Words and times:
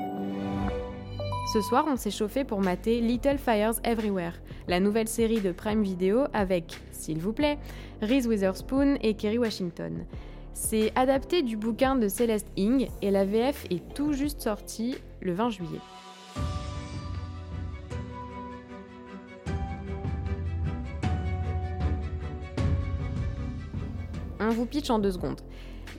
Ce 1.52 1.60
soir, 1.60 1.84
on 1.90 1.98
s'est 1.98 2.10
chauffé 2.10 2.46
pour 2.46 2.62
mater 2.62 3.02
Little 3.02 3.38
Fires 3.38 3.74
Everywhere, 3.84 4.36
la 4.70 4.80
nouvelle 4.80 5.10
série 5.10 5.42
de 5.42 5.52
Prime 5.52 5.84
Video 5.84 6.24
avec, 6.32 6.80
s'il 6.94 7.20
vous 7.20 7.34
plaît, 7.34 7.60
Reese 8.02 8.28
Witherspoon 8.28 8.96
et 9.02 9.14
Kerry 9.14 9.40
Washington. 9.40 10.06
C'est 10.54 10.94
adapté 10.96 11.42
du 11.42 11.58
bouquin 11.58 11.98
de 11.98 12.08
Celeste 12.08 12.48
Ing 12.56 12.88
et 13.02 13.12
la 13.12 13.26
VF 13.26 13.66
est 13.70 13.94
tout 13.94 14.14
juste 14.14 14.40
sortie 14.40 14.96
le 15.20 15.34
20 15.34 15.50
juillet. 15.50 15.82
On 24.48 24.52
vous 24.52 24.66
pitch 24.66 24.90
en 24.90 24.98
deux 24.98 25.12
secondes. 25.12 25.42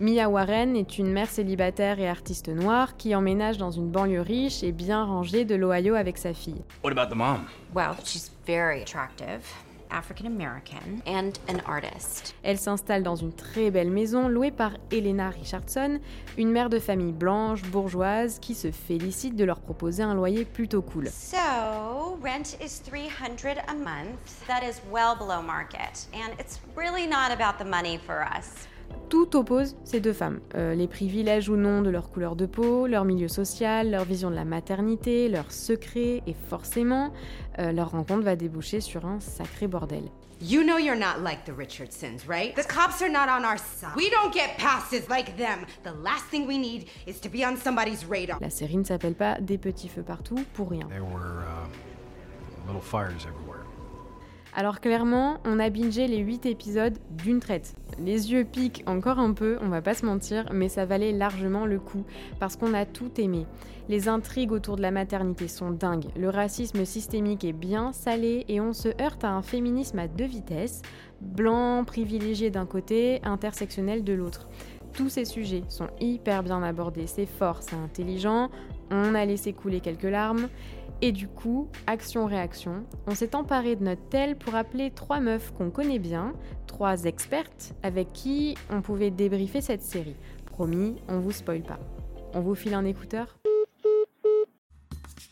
Mia 0.00 0.27
Warren 0.30 0.74
est 0.74 0.96
une 0.96 1.12
mère 1.12 1.28
célibataire 1.28 2.00
et 2.00 2.08
artiste 2.08 2.48
noire 2.48 2.96
qui 2.96 3.14
emménage 3.14 3.58
dans 3.58 3.70
une 3.70 3.91
banlieue 3.91 4.22
riche 4.22 4.62
et 4.62 4.72
bien 4.72 5.04
rangée 5.04 5.44
de 5.44 5.54
l'Ohio 5.54 5.94
avec 5.94 6.16
sa 6.16 6.32
fille. 6.32 6.62
What 6.82 6.92
about 6.92 7.14
the 7.14 7.19
mom? 7.19 7.44
Well, 7.74 7.94
she's 8.04 8.30
very 8.46 8.80
attractive, 8.80 9.42
African 9.91 10.27
American, 10.27 11.03
and 11.06 11.33
an 11.48 11.61
artist. 11.67 12.34
Elle 12.42 12.58
s'installe 12.58 13.03
dans 13.03 13.17
une 13.17 13.33
très 13.33 13.70
belle 13.70 13.91
maison 13.91 14.28
louée 14.28 14.50
par 14.50 14.72
Elena 14.91 15.31
Richardson, 15.31 15.98
une 16.36 16.50
mère 16.50 16.69
de 16.69 16.78
famille 16.78 17.12
blanche, 17.12 17.62
bourgeoise, 17.62 18.39
qui 18.41 18.55
se 18.55 18.70
félicite 18.70 19.36
de 19.36 19.44
leur 19.44 19.61
proposer 19.61 20.03
un 20.03 20.14
loyer 20.14 20.44
plutôt 20.44 20.83
cool. 20.83 21.09
So, 21.09 22.19
rent 22.22 22.56
is 22.61 22.81
300 22.81 23.62
a 23.69 23.75
month. 23.75 24.47
That 24.47 24.62
is 24.62 24.81
well 24.91 25.16
below 25.19 25.42
market, 25.42 26.06
and 26.12 26.39
it's 26.39 26.61
really 26.77 27.06
not 27.06 27.31
about 27.31 27.59
the 27.59 27.69
money 27.69 27.98
for 27.98 28.22
us. 28.22 28.69
Tout 29.09 29.36
oppose 29.36 29.75
ces 29.84 30.00
deux 30.00 30.12
femmes. 30.12 30.41
Euh, 30.55 30.75
les 30.75 30.86
privilèges 30.86 31.48
ou 31.48 31.56
non 31.56 31.81
de 31.81 31.89
leur 31.89 32.11
couleur 32.11 32.36
de 32.36 32.44
peau, 32.44 32.86
leur 32.86 33.06
milieu 33.06 33.28
social, 33.28 33.91
leur 33.91 34.05
vision 34.05 34.31
de 34.31 34.34
la 34.34 34.44
maternité, 34.44 35.28
leurs 35.28 35.50
secrets, 35.50 36.22
et 36.27 36.34
forcément, 36.48 37.12
euh, 37.59 37.73
leur 37.73 37.91
rencontre 37.91 38.23
va 38.25 38.37
déboucher 38.37 38.81
sur 38.81 39.06
un 39.06 39.20
sacré 39.20 39.67
bordel. 39.67 40.05
You 40.41 40.62
know 40.62 40.78
you're 40.78 40.95
not 40.95 41.20
like 41.25 41.45
the 41.45 41.53
Richardsons, 41.53 42.28
right? 42.28 42.55
The 42.55 42.62
cops 42.62 43.03
are 43.03 43.09
not 43.11 43.28
on 43.28 43.45
our 43.45 43.59
side. 43.59 43.97
We 43.97 44.09
don't 44.09 44.33
get 44.33 44.56
passes 44.56 45.09
like 45.09 45.37
them. 45.37 45.67
The 45.83 45.92
last 46.03 46.27
thing 46.31 46.47
we 46.47 46.59
need 46.59 46.87
is 47.06 47.20
to 47.23 47.28
be 47.28 47.45
on 47.45 47.56
somebody's 47.56 48.05
radar. 48.05 48.39
La 48.41 48.50
série 48.50 48.77
ne 48.77 48.84
s'appelle 48.84 49.15
pas 49.15 49.41
Des 49.41 49.59
petits 49.59 49.89
feux 49.89 50.05
partout 50.05 50.45
pour 50.55 50.70
rien. 50.70 50.87
There 50.89 51.03
were 51.03 51.42
uh, 51.42 52.69
little 52.69 52.81
fires 52.81 53.27
everywhere. 53.27 53.65
Alors 54.54 54.80
clairement, 54.80 55.38
on 55.44 55.58
a 55.58 55.70
bingé 55.70 56.06
les 56.06 56.18
8 56.18 56.46
épisodes 56.46 56.98
d'une 57.10 57.38
traite. 57.38 57.74
Les 57.98 58.32
yeux 58.32 58.44
piquent 58.44 58.82
encore 58.86 59.18
un 59.18 59.32
peu, 59.32 59.58
on 59.60 59.68
va 59.68 59.82
pas 59.82 59.94
se 59.94 60.06
mentir, 60.06 60.46
mais 60.52 60.68
ça 60.68 60.84
valait 60.84 61.12
largement 61.12 61.66
le 61.66 61.78
coup, 61.78 62.04
parce 62.41 62.56
qu'on 62.56 62.75
a 62.75 62.87
tout 62.87 63.20
aimé. 63.20 63.47
Les 63.88 64.08
intrigues 64.08 64.53
autour 64.53 64.76
de 64.76 64.82
la 64.82 64.91
maternité 64.91 65.48
sont 65.48 65.70
dingues, 65.70 66.06
le 66.16 66.28
racisme 66.28 66.84
systémique 66.84 67.44
est 67.44 67.53
bien 67.53 67.92
salé 67.92 68.44
et 68.48 68.60
on 68.60 68.72
se 68.72 68.88
heurte 69.00 69.25
à 69.25 69.31
un 69.31 69.42
féminisme 69.42 69.98
à 69.98 70.08
deux 70.08 70.26
vitesses, 70.26 70.82
blanc, 71.20 71.84
privilégié 71.84 72.50
d'un 72.50 72.66
côté, 72.66 73.20
intersectionnel 73.25 74.04
de 74.04 74.12
l'autre. 74.12 74.48
Tous 74.92 75.08
ces 75.08 75.25
sujets 75.25 75.64
sont 75.69 75.88
hyper 76.00 76.42
bien 76.42 76.62
abordés, 76.62 77.06
c'est 77.06 77.26
fort, 77.26 77.58
c'est 77.60 77.76
intelligent, 77.76 78.50
on 78.91 79.14
a 79.14 79.25
laissé 79.25 79.53
couler 79.53 79.81
quelques 79.81 80.03
larmes, 80.03 80.48
et 81.00 81.12
du 81.12 81.28
coup, 81.28 81.69
action-réaction, 81.86 82.84
on 83.06 83.14
s'est 83.14 83.36
emparé 83.36 83.76
de 83.76 83.84
notre 83.84 84.09
tel 84.09 84.36
pour 84.36 84.54
appeler 84.54 84.91
trois 84.91 85.20
meufs 85.20 85.53
qu'on 85.53 85.70
connaît 85.70 85.98
bien, 85.98 86.32
trois 86.66 87.04
expertes 87.04 87.75
avec 87.82 88.12
qui 88.12 88.56
on 88.70 88.82
pouvait 88.82 89.10
débriefer 89.10 89.60
cette 89.60 89.82
série. 89.82 90.16
Promis, 90.47 90.97
on 91.08 91.20
vous 91.20 91.32
spoil 91.32 91.62
pas. 91.62 91.78
On 92.34 92.41
vous 92.41 92.54
file 92.54 92.75
un 92.75 92.84
écouteur? 92.84 93.38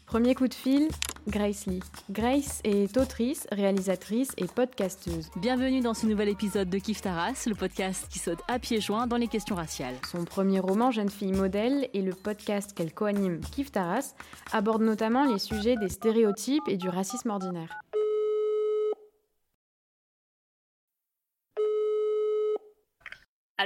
Premier 0.06 0.34
coup 0.36 0.46
de 0.46 0.54
fil, 0.54 0.88
Grace 1.28 1.66
Lee. 1.66 1.82
Grace 2.08 2.60
est 2.62 2.96
autrice, 2.96 3.48
réalisatrice 3.50 4.30
et 4.36 4.46
podcasteuse. 4.46 5.28
Bienvenue 5.36 5.80
dans 5.80 5.92
ce 5.92 6.06
nouvel 6.06 6.28
épisode 6.28 6.70
de 6.70 6.78
Kif 6.78 7.02
Taras, 7.02 7.46
le 7.48 7.56
podcast 7.56 8.06
qui 8.08 8.20
saute 8.20 8.38
à 8.46 8.60
pieds 8.60 8.80
joints 8.80 9.08
dans 9.08 9.16
les 9.16 9.26
questions 9.26 9.56
raciales. 9.56 9.96
Son 10.08 10.24
premier 10.24 10.60
roman 10.60 10.92
Jeune 10.92 11.10
fille 11.10 11.32
modèle 11.32 11.88
et 11.94 12.02
le 12.02 12.12
podcast 12.12 12.74
qu'elle 12.74 12.94
coanime 12.94 13.40
Kif 13.40 13.72
Taras 13.72 14.14
abordent 14.52 14.82
notamment 14.82 15.24
les 15.24 15.40
sujets 15.40 15.76
des 15.76 15.88
stéréotypes 15.88 16.68
et 16.68 16.76
du 16.76 16.88
racisme 16.88 17.30
ordinaire. 17.30 17.76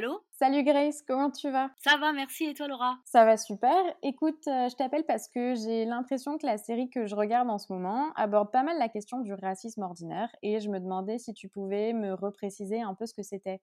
Allô 0.02 0.24
Salut 0.30 0.64
Grace, 0.64 1.02
comment 1.06 1.30
tu 1.30 1.50
vas? 1.50 1.68
Ça 1.76 1.98
va, 1.98 2.14
merci. 2.14 2.44
Et 2.44 2.54
toi, 2.54 2.66
Laura? 2.68 2.98
Ça 3.04 3.26
va 3.26 3.36
super. 3.36 3.76
Écoute, 4.02 4.46
euh, 4.46 4.70
je 4.70 4.74
t'appelle 4.74 5.04
parce 5.04 5.28
que 5.28 5.54
j'ai 5.54 5.84
l'impression 5.84 6.38
que 6.38 6.46
la 6.46 6.56
série 6.56 6.88
que 6.88 7.04
je 7.04 7.14
regarde 7.14 7.50
en 7.50 7.58
ce 7.58 7.70
moment 7.70 8.10
aborde 8.14 8.50
pas 8.50 8.62
mal 8.62 8.78
la 8.78 8.88
question 8.88 9.20
du 9.20 9.34
racisme 9.34 9.82
ordinaire 9.82 10.34
et 10.42 10.58
je 10.58 10.70
me 10.70 10.80
demandais 10.80 11.18
si 11.18 11.34
tu 11.34 11.50
pouvais 11.50 11.92
me 11.92 12.14
repréciser 12.14 12.80
un 12.80 12.94
peu 12.94 13.04
ce 13.04 13.12
que 13.12 13.22
c'était. 13.22 13.60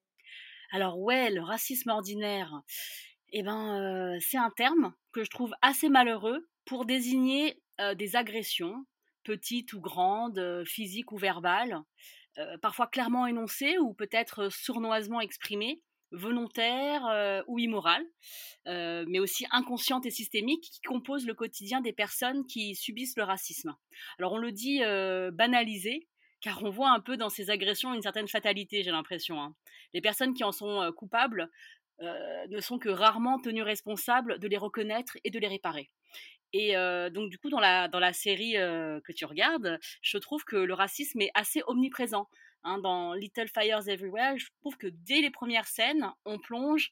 Alors 0.71 0.99
ouais, 0.99 1.31
le 1.31 1.41
racisme 1.41 1.89
ordinaire, 1.89 2.53
eh 3.31 3.41
ben, 3.41 3.81
euh, 3.81 4.17
c'est 4.21 4.37
un 4.37 4.51
terme 4.55 4.93
que 5.13 5.23
je 5.23 5.31
trouve 5.31 5.55
assez 5.63 5.89
malheureux 5.89 6.47
pour 6.65 6.85
désigner 6.85 7.59
euh, 7.81 7.95
des 7.95 8.15
agressions, 8.15 8.85
petites 9.23 9.73
ou 9.73 9.81
grandes, 9.81 10.63
physiques 10.67 11.11
ou 11.11 11.17
verbales, 11.17 11.81
euh, 12.37 12.59
parfois 12.59 12.85
clairement 12.85 13.25
énoncées 13.25 13.79
ou 13.79 13.95
peut-être 13.95 14.49
sournoisement 14.49 15.19
exprimées, 15.19 15.81
volontaires 16.11 17.05
euh, 17.07 17.43
ou 17.47 17.59
immorales, 17.59 18.05
euh, 18.67 19.05
mais 19.07 19.19
aussi 19.19 19.45
inconscientes 19.51 20.05
et 20.05 20.11
systémiques 20.11 20.63
qui 20.63 20.81
composent 20.81 21.25
le 21.25 21.33
quotidien 21.33 21.81
des 21.81 21.93
personnes 21.93 22.45
qui 22.45 22.75
subissent 22.75 23.17
le 23.17 23.23
racisme. 23.23 23.75
Alors 24.19 24.33
on 24.33 24.37
le 24.37 24.51
dit 24.51 24.83
euh, 24.83 25.31
banalisé, 25.31 26.07
car 26.41 26.63
on 26.63 26.69
voit 26.69 26.91
un 26.91 26.99
peu 26.99 27.17
dans 27.17 27.29
ces 27.29 27.49
agressions 27.49 27.93
une 27.93 28.01
certaine 28.01 28.27
fatalité, 28.27 28.83
j'ai 28.83 28.91
l'impression. 28.91 29.41
hein. 29.41 29.55
Les 29.93 30.01
personnes 30.01 30.33
qui 30.33 30.43
en 30.43 30.51
sont 30.51 30.91
coupables 30.95 31.49
ne 31.99 32.59
sont 32.61 32.77
que 32.77 32.89
rarement 32.89 33.39
tenues 33.39 33.63
responsables 33.63 34.37
de 34.37 34.47
les 34.47 34.57
reconnaître 34.57 35.17
et 35.23 35.31
de 35.31 35.39
les 35.39 35.47
réparer. 35.47 35.89
Et 36.53 36.73
donc 37.09 37.31
du 37.31 37.39
coup, 37.39 37.49
dans 37.49 37.59
la, 37.59 37.87
dans 37.87 37.99
la 37.99 38.13
série 38.13 38.53
que 38.53 39.11
tu 39.13 39.25
regardes, 39.25 39.79
je 40.03 40.17
trouve 40.19 40.43
que 40.43 40.57
le 40.57 40.75
racisme 40.75 41.21
est 41.21 41.31
assez 41.33 41.63
omniprésent. 41.65 42.29
Hein. 42.63 42.77
dans 42.79 43.13
Little 43.13 43.47
Fires 43.47 43.87
Everywhere, 43.87 44.37
je 44.37 44.47
trouve 44.61 44.77
que 44.77 44.87
dès 44.87 45.21
les 45.21 45.29
premières 45.29 45.67
scènes, 45.67 46.11
on 46.25 46.39
plonge 46.39 46.91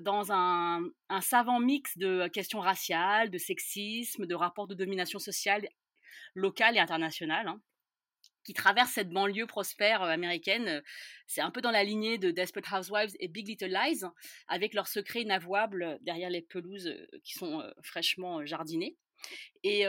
dans 0.00 0.32
un, 0.32 0.80
savant 1.20 1.60
mix 1.60 1.98
de 1.98 2.26
questions 2.28 2.60
raciales, 2.60 3.28
de 3.28 3.36
sexisme, 3.36 4.24
de 4.24 4.34
rapports 4.34 4.66
de 4.66 4.74
domination 4.74 5.18
sociale 5.18 5.68
locale 6.34 6.76
et 6.76 6.80
internationale. 6.80 7.48
hein 7.48 7.60
qui 8.44 8.54
traverse 8.54 8.92
cette 8.92 9.10
banlieue 9.10 9.46
prospère 9.46 10.00
américaine. 10.00 10.82
C'est 11.26 11.42
un 11.42 11.50
peu 11.50 11.60
dans 11.60 11.70
la 11.70 11.84
lignée 11.84 12.16
de 12.16 12.30
Desperate 12.30 12.72
Housewives 12.72 13.14
et 13.20 13.28
Big 13.28 13.46
Little 13.46 13.66
Lies, 13.66 14.04
avec 14.46 14.72
leurs 14.72 14.88
secrets 14.88 15.20
inavouables 15.20 15.98
derrière 16.00 16.30
les 16.30 16.40
pelouses 16.40 16.90
qui 17.24 17.34
sont 17.34 17.62
fraîchement 17.82 18.46
jardinées. 18.46 18.96
Et, 19.64 19.84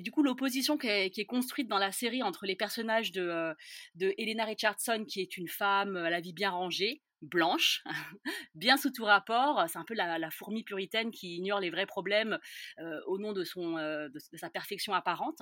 du 0.00 0.10
coup, 0.10 0.22
l'opposition 0.22 0.78
qui 0.78 0.86
est, 0.86 1.10
qui 1.10 1.20
est 1.20 1.26
construite 1.26 1.68
dans 1.68 1.78
la 1.78 1.92
série 1.92 2.22
entre 2.22 2.46
les 2.46 2.56
personnages 2.56 3.12
de, 3.12 3.54
de 3.94 4.14
Helena 4.18 4.44
Richardson, 4.44 5.04
qui 5.06 5.20
est 5.20 5.36
une 5.36 5.48
femme 5.48 5.96
à 5.96 6.10
la 6.10 6.20
vie 6.20 6.32
bien 6.32 6.50
rangée, 6.50 7.02
blanche, 7.26 7.82
bien 8.54 8.76
sous 8.76 8.90
tout 8.90 9.04
rapport. 9.04 9.64
C'est 9.68 9.78
un 9.78 9.84
peu 9.84 9.94
la, 9.94 10.30
fourmi 10.30 10.64
puritaine 10.64 11.10
qui 11.10 11.36
ignore 11.36 11.60
les 11.60 11.70
vrais 11.70 11.86
problèmes 11.86 12.38
euh, 12.78 13.00
au 13.06 13.18
nom 13.18 13.32
de, 13.32 13.44
son, 13.44 13.76
euh, 13.76 14.08
de, 14.08 14.18
sa 14.18 14.50
perfection 14.50 14.92
apparente. 14.92 15.40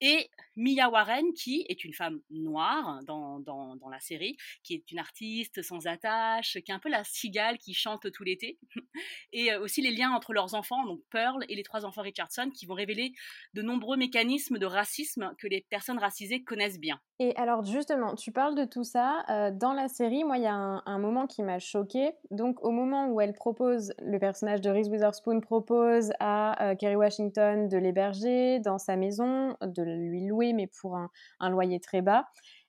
et 0.00 0.30
Mia 0.56 0.88
Warren, 0.88 1.32
qui 1.34 1.64
est 1.68 1.84
une 1.84 1.94
femme 1.94 2.20
noire 2.30 3.00
dans, 3.04 3.40
dans, 3.40 3.88
la 3.90 4.00
série, 4.00 4.36
qui 4.62 4.74
est 4.74 4.90
une 4.90 4.98
artiste 4.98 5.62
sans 5.62 5.86
attache, 5.86 6.58
qui 6.64 6.70
est 6.70 6.74
un 6.74 6.78
peu 6.78 6.90
la 6.90 7.04
cigale 7.04 7.58
qui 7.58 7.74
chante 7.74 8.10
tout 8.12 8.24
l'été, 8.24 8.58
et 9.32 9.52
euh, 9.52 9.60
aussi 9.60 9.80
les 9.82 9.92
liens 9.92 10.10
entre 10.10 10.32
leurs 10.32 10.54
enfants, 10.54 10.84
donc 10.84 11.00
Pearl 11.10 11.44
et 11.48 11.54
les 11.54 11.62
trois 11.62 11.84
enfants 11.84 12.02
Richardson, 12.02 12.50
qui 12.50 12.66
vont 12.66 12.74
révéler 12.74 13.12
de 13.54 13.62
nombreux 13.62 13.96
mécanismes 13.96 14.58
de 14.58 14.66
racisme 14.66 15.34
que 15.38 15.46
les 15.46 15.64
personnes 15.70 15.98
racisées 15.98 16.42
connaissent 16.42 16.80
bien. 16.80 17.00
Et 17.18 17.34
alors 17.36 17.64
justement, 17.64 18.14
tu 18.14 18.30
parles 18.30 18.54
de 18.54 18.64
tout 18.64 18.84
ça. 18.84 19.24
Dans 19.52 19.72
la 19.72 19.88
série, 19.88 20.22
moi, 20.24 20.38
il 20.38 20.44
y 20.44 20.46
a 20.46 20.54
un, 20.54 20.82
un 20.86 20.98
moment 21.08 21.26
qui 21.26 21.42
m'a 21.42 21.58
choquée. 21.58 22.12
Donc 22.30 22.62
au 22.64 22.70
moment 22.70 23.08
où 23.08 23.20
elle 23.20 23.32
propose, 23.32 23.92
le 24.00 24.18
personnage 24.18 24.60
de 24.60 24.70
Reese 24.70 24.88
Witherspoon 24.88 25.40
propose 25.40 26.12
à 26.20 26.70
euh, 26.70 26.74
Kerry 26.74 26.96
Washington 26.96 27.68
de 27.68 27.76
l'héberger 27.78 28.60
dans 28.60 28.78
sa 28.78 28.96
maison, 28.96 29.56
de 29.62 29.82
lui 29.82 30.26
louer, 30.26 30.52
mais 30.52 30.68
pour 30.80 30.96
un, 30.96 31.10
loyer 31.50 31.80
très 31.80 32.02
bas, 32.02 32.26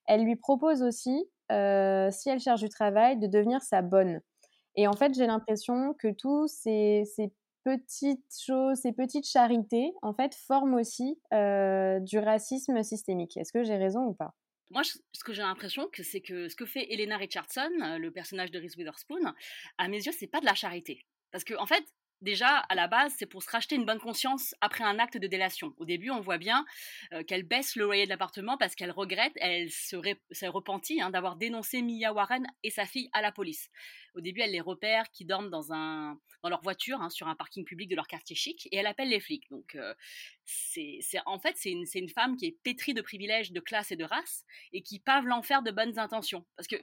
elle 0.08 0.24
lui 0.24 0.36
propose 0.36 0.82
aussi, 0.82 1.26
euh, 1.52 2.10
si 2.12 2.30
elle 2.30 2.40
cherche 2.40 2.62
du 2.62 2.70
travail, 2.70 3.18
de 3.18 3.28
devenir 3.28 3.62
sa 3.62 3.82
bonne. 3.82 4.22
Et 4.76 4.88
en 4.88 4.94
fait, 4.94 5.14
j'ai 5.14 5.28
l'impression 5.28 5.94
que 5.94 6.08
tous 6.08 6.48
ces, 6.48 7.04
ces 7.06 7.34
petites 7.64 8.24
choses, 8.46 8.80
ces 8.80 8.94
petites 8.94 9.28
charités, 9.28 9.94
en 10.02 10.14
fait, 10.14 10.34
forment 10.36 10.76
aussi 10.76 11.20
euh, 11.34 12.00
du 12.00 12.20
racisme 12.20 12.82
systémique. 12.84 13.38
Est-ce 13.38 13.52
que 13.52 13.64
j'ai 13.64 13.78
raison 13.78 14.06
ou 14.06 14.14
pas? 14.14 14.34
Moi, 14.70 14.84
ce 14.84 15.24
que 15.24 15.34
j'ai 15.34 15.42
l'impression, 15.42 15.90
c'est 15.94 16.22
que 16.22 16.48
ce 16.48 16.56
que 16.56 16.66
fait 16.66 16.94
Elena 16.94 17.18
Richardson, 17.18 17.70
le 18.00 18.10
personnage 18.10 18.52
de 18.52 18.60
Reese 18.60 18.76
Witherspoon, 18.76 19.34
à 19.78 19.88
mes 19.88 19.98
yeux, 19.98 20.12
c'est 20.12 20.28
pas 20.28 20.40
de 20.40 20.46
la 20.46 20.56
charité. 20.56 21.06
Parce 21.32 21.44
que, 21.44 21.54
en 21.56 21.66
fait, 21.66 21.84
déjà, 22.22 22.58
à 22.58 22.76
la 22.76 22.88
base, 22.88 23.14
c'est 23.18 23.26
pour 23.26 23.44
se 23.44 23.50
racheter 23.50 23.76
une 23.76 23.86
bonne 23.86 24.00
conscience 24.00 24.56
après 24.62 24.84
un 24.84 25.00
acte 25.00 25.18
de 25.18 25.28
délation. 25.28 25.74
Au 25.78 25.86
début, 25.86 26.10
on 26.10 26.20
voit 26.20 26.38
bien 26.38 26.66
euh, 27.14 27.24
qu'elle 27.24 27.44
baisse 27.44 27.76
le 27.76 27.86
loyer 27.86 28.06
de 28.06 28.10
l'appartement 28.10 28.58
parce 28.58 28.76
qu'elle 28.76 28.92
regrette, 28.92 29.34
elle 29.36 29.70
s'est 29.70 30.48
repentie 30.48 31.02
hein, 31.02 31.10
d'avoir 31.10 31.36
dénoncé 31.36 31.82
Mia 31.82 32.14
Warren 32.14 32.46
et 32.64 32.70
sa 32.70 32.86
fille 32.86 33.10
à 33.14 33.22
la 33.22 33.32
police. 33.32 33.70
Au 34.16 34.22
début, 34.22 34.42
elle 34.42 34.52
les 34.52 34.62
repère 34.62 35.12
qui 35.12 35.26
dorment 35.26 35.50
dans, 35.50 36.18
leur 36.50 36.62
voiture 36.62 37.02
hein, 37.02 37.10
sur 37.10 37.28
un 37.28 37.36
parking 37.36 37.64
public 37.64 37.90
de 37.90 37.96
leur 37.96 38.08
quartier 38.08 38.36
chic 38.36 38.68
et 38.72 38.78
elle 38.78 38.88
appelle 38.88 39.10
les 39.10 39.20
flics. 39.20 39.50
Donc, 39.50 39.76
euh, 39.76 39.94
c'est, 40.46 41.00
en 41.26 41.40
fait, 41.40 41.56
c'est 41.58 41.72
une, 41.72 41.86
une 41.94 42.10
femme 42.10 42.36
qui 42.36 42.48
est 42.48 42.58
pétrie 42.64 42.94
de 42.94 43.02
privilèges 43.02 43.52
de 43.52 43.60
classe 43.60 43.92
et 43.92 43.96
de 43.96 44.04
race 44.04 44.46
et 44.74 44.82
qui 44.82 45.00
pave 45.00 45.26
l'enfer 45.26 45.62
de 45.62 45.72
bonnes 45.72 46.00
intentions. 46.00 46.46
Parce 46.56 46.68
que 46.68 46.78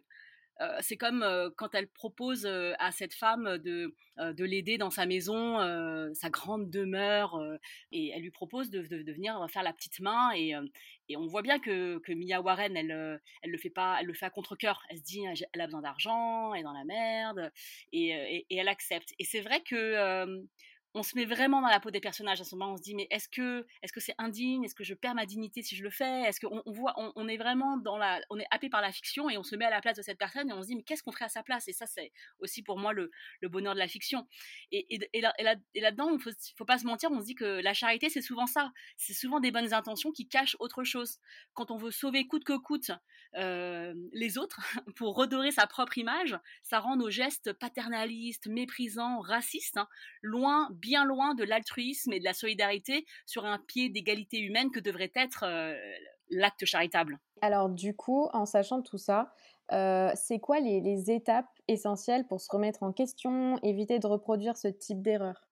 euh, 0.60 0.78
c'est 0.80 0.96
comme 0.96 1.22
euh, 1.22 1.50
quand 1.54 1.74
elle 1.74 1.88
propose 1.88 2.46
euh, 2.46 2.72
à 2.78 2.90
cette 2.90 3.12
femme 3.12 3.58
de, 3.58 3.94
de 4.18 4.44
l'aider 4.44 4.78
dans 4.78 4.90
sa 4.90 5.04
maison, 5.04 5.58
sa 6.14 6.30
grande 6.30 6.70
demeure, 6.70 7.38
et 7.92 8.08
elle 8.08 8.22
lui 8.22 8.30
propose 8.30 8.70
de, 8.70 8.80
venir 8.80 9.46
faire 9.50 9.62
la 9.62 9.74
petite 9.74 10.00
main. 10.00 10.30
Et, 10.34 10.54
on 11.16 11.26
voit 11.26 11.42
bien 11.42 11.58
que, 11.58 12.00
Mia 12.14 12.40
Warren, 12.40 12.76
elle, 12.76 13.20
elle 13.42 13.50
le 13.50 13.58
fait 13.58 13.70
pas, 13.70 13.98
elle 14.00 14.06
le 14.06 14.14
fait 14.14 14.26
à 14.26 14.30
contre 14.30 14.56
cœur. 14.56 14.82
Elle 14.88 14.98
se 14.98 15.02
dit, 15.02 15.22
elle 15.52 15.60
a 15.60 15.66
besoin 15.66 15.82
d'argent, 15.82 16.54
elle 16.54 16.60
est 16.60 16.64
dans 16.64 16.72
la 16.72 16.84
merde, 16.84 17.52
et 17.92 18.46
elle 18.50 18.68
accepte. 18.68 19.12
Et 19.18 19.24
c'est 19.24 19.42
vrai 19.42 19.60
que 19.60 20.46
on 20.96 21.02
se 21.02 21.14
met 21.14 21.26
vraiment 21.26 21.60
dans 21.60 21.68
la 21.68 21.78
peau 21.78 21.90
des 21.90 22.00
personnages 22.00 22.40
à 22.40 22.44
ce 22.44 22.54
moment. 22.54 22.72
On 22.72 22.76
se 22.78 22.82
dit 22.82 22.94
mais 22.94 23.06
est-ce 23.10 23.28
que 23.28 23.66
est-ce 23.82 23.92
que 23.92 24.00
c'est 24.00 24.14
indigne? 24.16 24.64
Est-ce 24.64 24.74
que 24.74 24.82
je 24.82 24.94
perds 24.94 25.14
ma 25.14 25.26
dignité 25.26 25.62
si 25.62 25.76
je 25.76 25.82
le 25.82 25.90
fais? 25.90 26.22
Est-ce 26.22 26.40
qu'on 26.40 26.62
on 26.64 26.72
voit 26.72 26.94
on, 26.96 27.28
est 27.28 27.36
vraiment 27.36 27.76
dans 27.76 27.98
la 27.98 28.18
on 28.30 28.38
est 28.38 28.46
happé 28.50 28.70
par 28.70 28.80
la 28.80 28.90
fiction 28.90 29.28
et 29.28 29.36
on 29.36 29.42
se 29.42 29.54
met 29.56 29.66
à 29.66 29.70
la 29.70 29.82
place 29.82 29.98
de 29.98 30.02
cette 30.02 30.18
personne 30.18 30.48
et 30.48 30.54
on 30.54 30.62
se 30.62 30.68
dit 30.68 30.76
mais 30.76 30.82
qu'est-ce 30.82 31.02
qu'on 31.02 31.12
ferait 31.12 31.26
à 31.26 31.28
sa 31.28 31.42
place? 31.42 31.68
Et 31.68 31.74
ça 31.74 31.86
c'est 31.86 32.12
aussi 32.38 32.62
pour 32.62 32.78
moi 32.78 32.94
le, 32.94 33.10
le, 33.42 33.48
bonheur 33.50 33.74
de 33.74 33.78
la 33.78 33.88
fiction. 33.88 34.26
Et, 34.72 34.86
et, 34.94 35.10
et, 35.12 35.20
là, 35.20 35.34
et 35.38 35.80
là, 35.80 35.90
dedans 35.90 36.10
il 36.10 36.18
faut 36.18 36.30
faut 36.56 36.64
pas 36.64 36.78
se 36.78 36.86
mentir. 36.86 37.10
On 37.12 37.20
se 37.20 37.26
dit 37.26 37.34
que 37.34 37.60
la 37.60 37.74
charité 37.74 38.08
c'est 38.08 38.22
souvent 38.22 38.46
ça. 38.46 38.72
C'est 38.96 39.12
souvent 39.14 39.38
des 39.38 39.50
bonnes 39.50 39.74
intentions 39.74 40.12
qui 40.12 40.26
cachent 40.26 40.56
autre 40.60 40.82
chose. 40.82 41.18
Quand 41.52 41.70
on 41.70 41.76
veut 41.76 41.90
sauver 41.90 42.26
coûte 42.26 42.44
que 42.44 42.56
coûte 42.56 42.90
euh, 43.36 43.92
les 44.12 44.38
autres 44.38 44.60
pour 44.96 45.14
redorer 45.14 45.50
sa 45.50 45.66
propre 45.66 45.98
image, 45.98 46.38
ça 46.62 46.80
rend 46.80 46.96
nos 46.96 47.10
gestes 47.10 47.52
paternalistes, 47.52 48.46
méprisants, 48.46 49.20
racistes, 49.20 49.76
hein, 49.76 49.88
loin 50.22 50.70
loin 50.94 51.34
de 51.34 51.44
l'altruisme 51.44 52.12
et 52.12 52.20
de 52.20 52.24
la 52.24 52.32
solidarité 52.32 53.04
sur 53.26 53.44
un 53.44 53.58
pied 53.58 53.88
d'égalité 53.88 54.38
humaine 54.38 54.70
que 54.70 54.80
devrait 54.80 55.12
être 55.14 55.44
euh, 55.44 55.74
l'acte 56.30 56.64
charitable. 56.64 57.18
Alors 57.42 57.68
du 57.68 57.94
coup, 57.94 58.28
en 58.32 58.46
sachant 58.46 58.82
tout 58.82 58.98
ça, 58.98 59.32
euh, 59.72 60.10
c'est 60.14 60.38
quoi 60.38 60.60
les, 60.60 61.10
étapes 61.10 61.50
essentielles 61.68 62.26
pour 62.26 62.40
se 62.40 62.50
remettre 62.50 62.82
en 62.82 62.92
question, 62.92 63.58
éviter 63.62 63.98
de 63.98 64.06
reproduire 64.06 64.56
ce 64.56 64.68
type 64.68 65.02
d'erreur? 65.02 65.45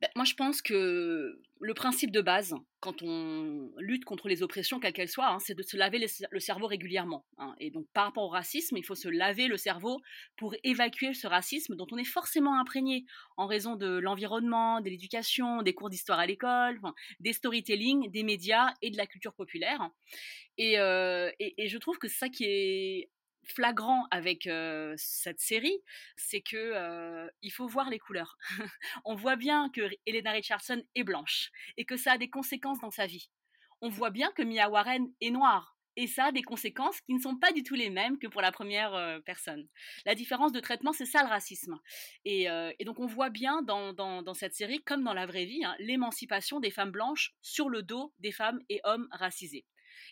Ben, 0.00 0.08
moi, 0.16 0.24
je 0.24 0.34
pense 0.34 0.60
que 0.60 1.40
le 1.60 1.74
principe 1.74 2.10
de 2.10 2.20
base, 2.20 2.54
quand 2.80 3.02
on 3.02 3.70
lutte 3.78 4.04
contre 4.04 4.28
les 4.28 4.42
oppressions, 4.42 4.80
quelles 4.80 4.92
qu'elles 4.92 5.08
soient, 5.08 5.30
hein, 5.30 5.38
c'est 5.38 5.54
de 5.54 5.62
se 5.62 5.76
laver 5.76 6.04
le 6.30 6.40
cerveau 6.40 6.66
régulièrement. 6.66 7.24
Hein. 7.38 7.54
Et 7.58 7.70
donc, 7.70 7.86
par 7.94 8.04
rapport 8.04 8.24
au 8.24 8.28
racisme, 8.28 8.76
il 8.76 8.84
faut 8.84 8.94
se 8.94 9.08
laver 9.08 9.46
le 9.46 9.56
cerveau 9.56 10.00
pour 10.36 10.54
évacuer 10.64 11.14
ce 11.14 11.26
racisme 11.26 11.76
dont 11.76 11.86
on 11.90 11.96
est 11.96 12.04
forcément 12.04 12.58
imprégné 12.58 13.06
en 13.36 13.46
raison 13.46 13.76
de 13.76 13.86
l'environnement, 13.86 14.80
de 14.80 14.90
l'éducation, 14.90 15.62
des 15.62 15.74
cours 15.74 15.90
d'histoire 15.90 16.18
à 16.18 16.26
l'école, 16.26 16.80
des 17.20 17.32
storytelling, 17.32 18.10
des 18.10 18.24
médias 18.24 18.74
et 18.82 18.90
de 18.90 18.96
la 18.96 19.06
culture 19.06 19.32
populaire. 19.32 19.88
Et, 20.58 20.78
euh, 20.78 21.30
et 21.38 21.68
je 21.68 21.78
trouve 21.78 21.98
que 21.98 22.08
c'est 22.08 22.18
ça 22.18 22.28
qui 22.28 22.44
est 22.44 23.10
flagrant 23.46 24.06
avec 24.10 24.48
cette 24.96 25.40
série, 25.40 25.78
c'est 26.16 26.40
que 26.40 27.28
il 27.42 27.50
faut 27.50 27.66
voir 27.66 27.90
les 27.90 27.98
couleurs. 27.98 28.36
on 29.04 29.14
voit 29.14 29.36
bien 29.36 29.70
que 29.70 29.88
Elena 30.06 30.32
Richardson 30.32 30.82
est 30.94 31.04
blanche 31.04 31.50
et 31.76 31.84
que 31.84 31.96
ça 31.96 32.12
a 32.12 32.18
des 32.18 32.30
conséquences 32.30 32.80
dans 32.80 32.90
sa 32.90 33.06
vie. 33.06 33.30
On 33.80 33.88
voit 33.88 34.10
bien 34.10 34.30
que 34.32 34.42
Mia 34.42 34.68
Warren 34.70 35.12
est 35.20 35.30
noire 35.30 35.74
et 35.96 36.06
ça 36.06 36.26
a 36.26 36.32
des 36.32 36.42
conséquences 36.42 37.00
qui 37.02 37.14
ne 37.14 37.20
sont 37.20 37.36
pas 37.36 37.52
du 37.52 37.62
tout 37.62 37.74
les 37.74 37.90
mêmes 37.90 38.18
que 38.18 38.26
pour 38.26 38.42
la 38.42 38.52
première 38.52 39.20
personne. 39.24 39.68
La 40.04 40.14
différence 40.14 40.52
de 40.52 40.60
traitement, 40.60 40.92
c'est 40.92 41.06
ça 41.06 41.22
le 41.22 41.28
racisme. 41.28 41.78
Et, 42.24 42.48
donc 42.84 42.98
on 42.98 43.06
voit 43.06 43.30
bien 43.30 43.62
dans, 43.62 44.34
cette 44.34 44.54
série, 44.54 44.82
comme 44.82 45.04
dans 45.04 45.14
la 45.14 45.26
vraie 45.26 45.44
vie, 45.44 45.64
hein, 45.64 45.74
l'émancipation 45.78 46.60
des 46.60 46.70
femmes 46.70 46.90
blanches 46.90 47.34
sur 47.42 47.68
le 47.68 47.82
dos 47.82 48.12
des 48.18 48.32
femmes 48.32 48.60
et 48.68 48.80
hommes 48.84 49.08
racisés. 49.12 49.64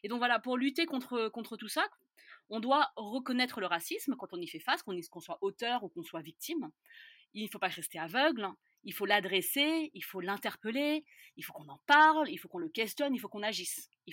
Et 0.04 0.08
donc 0.08 0.18
voilà, 0.18 0.38
pour 0.38 0.56
lutter 0.56 0.86
contre 0.86 1.56
tout 1.56 1.68
ça, 1.68 1.86
on 2.52 2.60
doit 2.60 2.92
reconnaître 2.96 3.60
le 3.60 3.66
racisme 3.66 4.14
quand 4.14 4.34
on 4.34 4.36
y 4.36 4.46
fait 4.46 4.60
face, 4.60 4.82
qu'on 4.82 5.20
soit 5.20 5.38
auteur 5.40 5.82
ou 5.82 5.88
qu'on 5.88 6.02
soit 6.02 6.20
victime. 6.20 6.70
Il 7.32 7.44
ne 7.44 7.48
faut 7.48 7.58
pas 7.58 7.68
rester 7.68 7.98
aveugle, 7.98 8.46
il 8.84 8.92
faut 8.92 9.06
l'adresser, 9.06 9.90
il 9.94 10.04
faut 10.04 10.20
l'interpeller, 10.20 11.02
il 11.36 11.44
faut 11.44 11.54
qu'on 11.54 11.68
en 11.70 11.80
parle, 11.86 12.28
il 12.28 12.36
faut 12.36 12.48
qu'on 12.48 12.58
le 12.58 12.68
questionne, 12.68 13.14
il 13.14 13.18
faut 13.18 13.30
qu'on 13.30 13.42
agisse. 13.42 13.88
Il, 14.06 14.12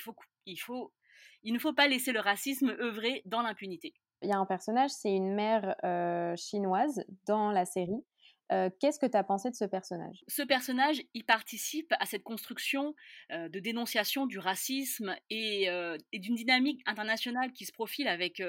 ne 1.53 1.59
faut 1.59 1.73
pas 1.73 1.89
laisser 1.89 2.13
le 2.13 2.21
racisme 2.21 2.69
œuvrer 2.79 3.23
dans 3.25 3.41
l'impunité. 3.41 3.93
Il 4.21 4.29
y 4.29 4.33
a 4.33 4.37
un 4.37 4.45
personnage, 4.45 4.91
c'est 4.91 5.13
une 5.13 5.35
mère 5.35 5.75
euh, 5.83 6.33
chinoise 6.37 7.03
dans 7.25 7.51
la 7.51 7.65
série 7.65 8.05
euh, 8.51 8.69
qu'est-ce 8.79 8.99
que 8.99 9.05
tu 9.05 9.15
as 9.15 9.23
pensé 9.23 9.49
de 9.49 9.55
ce 9.55 9.65
personnage? 9.65 10.23
Ce 10.27 10.41
personnage, 10.41 11.01
il 11.13 11.23
participe 11.23 11.93
à 11.99 12.05
cette 12.05 12.23
construction 12.23 12.95
euh, 13.31 13.47
de 13.49 13.59
dénonciation 13.59 14.25
du 14.25 14.39
racisme 14.39 15.15
et, 15.29 15.69
euh, 15.69 15.97
et 16.11 16.19
d'une 16.19 16.35
dynamique 16.35 16.81
internationale 16.85 17.51
qui 17.53 17.65
se 17.65 17.71
profile 17.71 18.07
avec 18.07 18.41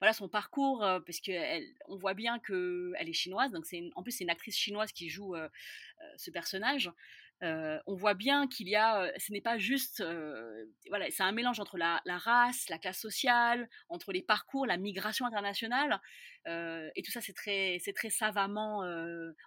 voilà 0.00 0.12
son 0.12 0.28
parcours, 0.28 0.80
parce 0.80 1.20
qu'on 1.20 1.96
voit 1.96 2.14
bien 2.14 2.38
qu'elle 2.38 3.08
est 3.08 3.12
chinoise, 3.12 3.50
donc 3.52 3.66
c'est 3.66 3.90
en 3.94 4.02
plus 4.02 4.12
c'est 4.12 4.24
une 4.24 4.30
actrice 4.30 4.56
chinoise 4.56 4.92
qui 4.92 5.08
joue 5.08 5.34
ce 6.16 6.30
personnage. 6.30 6.90
On 7.42 7.94
voit 7.94 8.14
bien 8.14 8.46
qu'il 8.48 8.68
y 8.68 8.76
a, 8.76 9.12
ce 9.18 9.32
n'est 9.32 9.40
pas 9.40 9.58
juste, 9.58 10.04
voilà, 10.88 11.10
c'est 11.10 11.22
un 11.22 11.32
mélange 11.32 11.60
entre 11.60 11.76
la, 11.76 12.00
race, 12.06 12.68
la 12.68 12.78
classe 12.78 12.98
sociale, 12.98 13.68
entre 13.88 14.12
les 14.12 14.22
parcours, 14.22 14.66
la 14.66 14.76
migration 14.76 15.26
internationale, 15.26 16.00
et 16.46 17.02
tout 17.04 17.12
ça 17.12 17.20
c'est 17.20 17.34
très, 17.34 17.78
c'est 17.82 17.92
très 17.92 18.10
savamment 18.10 18.82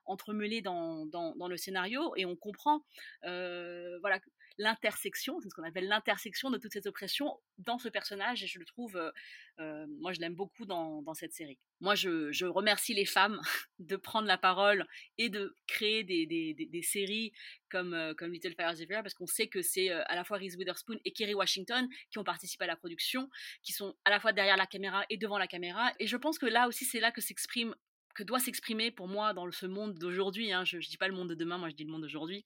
entremêlé 0.06 0.62
dans, 0.62 1.06
dans, 1.06 1.36
dans, 1.36 1.48
le 1.48 1.58
scénario, 1.58 2.14
et 2.16 2.26
on 2.26 2.36
comprend, 2.36 2.86
voilà, 3.24 4.20
l'intersection, 4.58 5.40
c'est 5.40 5.50
ce 5.50 5.56
qu'on 5.56 5.64
appelle 5.64 5.88
l'intersection 5.88 6.50
de 6.50 6.58
toutes 6.58 6.74
ces 6.74 6.88
oppressions 6.88 7.40
dans 7.58 7.78
ce 7.78 7.90
personnage, 7.90 8.44
et 8.44 8.48
je 8.48 8.60
le 8.60 8.66
trouve, 8.66 8.96
euh, 8.96 9.12
euh, 9.60 9.86
moi 10.00 10.14
je 10.14 10.20
l'aime 10.20 10.36
beaucoup 10.36 10.66
dans, 10.66 11.14
cette 11.14 11.34
série. 11.34 11.60
Moi 11.80 11.96
je, 11.96 12.46
remercie 12.46 12.94
les 12.94 13.06
femmes 13.06 13.40
de 13.80 13.96
prendre 13.96 14.28
la 14.28 14.38
parole 14.38 14.86
et 15.18 15.30
de 15.30 15.56
créer 15.68 16.04
des, 16.04 16.26
des, 16.26 16.82
séries 16.82 17.32
comme, 17.70 17.94
euh, 17.94 18.14
comme 18.14 18.32
Little 18.32 18.56
Fires 18.56 18.72
Everywhere, 18.72 19.04
parce 19.04 19.14
qu'on 19.14 19.28
sait 19.28 19.48
que 19.48 19.62
c'est 19.62 19.90
à 19.90 20.16
la 20.16 20.24
fois 20.24 20.38
Reese 20.38 20.56
Witherspoon 20.58 21.00
et 21.06 21.12
Kerry 21.12 21.34
Washington 21.34 21.88
qui 22.10 22.18
ont 22.18 22.24
participé 22.24 22.64
à 22.66 22.68
la 22.68 22.76
production, 22.76 23.30
qui 23.64 23.74
sont 23.74 23.96
à 24.06 24.10
la 24.10 24.20
fois 24.20 24.34
derrière 24.34 24.58
la 24.58 24.68
caméra 24.68 25.06
et 25.10 25.18
devant 25.18 25.38
la 25.38 25.48
caméra, 25.48 25.92
et 26.00 26.08
je 26.08 26.18
pense 26.18 26.38
que 26.38 26.46
là 26.46 26.68
aussi 26.68 26.86
c'est 26.86 27.00
là 27.00 27.12
que 27.12 27.22
s'exprime 27.22 27.76
que 28.14 28.24
doit 28.24 28.40
s'exprimer 28.42 28.92
pour 28.92 29.08
moi 29.08 29.34
dans 29.34 29.50
ce 29.52 29.66
monde 29.66 29.98
d'aujourd'hui, 29.98 30.52
hein, 30.52 30.66
je 30.66 30.76
ne 30.76 30.82
dis 30.82 30.98
pas 30.98 31.08
le 31.08 31.14
monde 31.14 31.30
de 31.30 31.36
demain, 31.36 31.58
moi 31.58 31.70
je 31.70 31.76
dis 31.76 31.86
le 31.86 31.92
monde 31.92 32.02
d'aujourd'hui, 32.02 32.46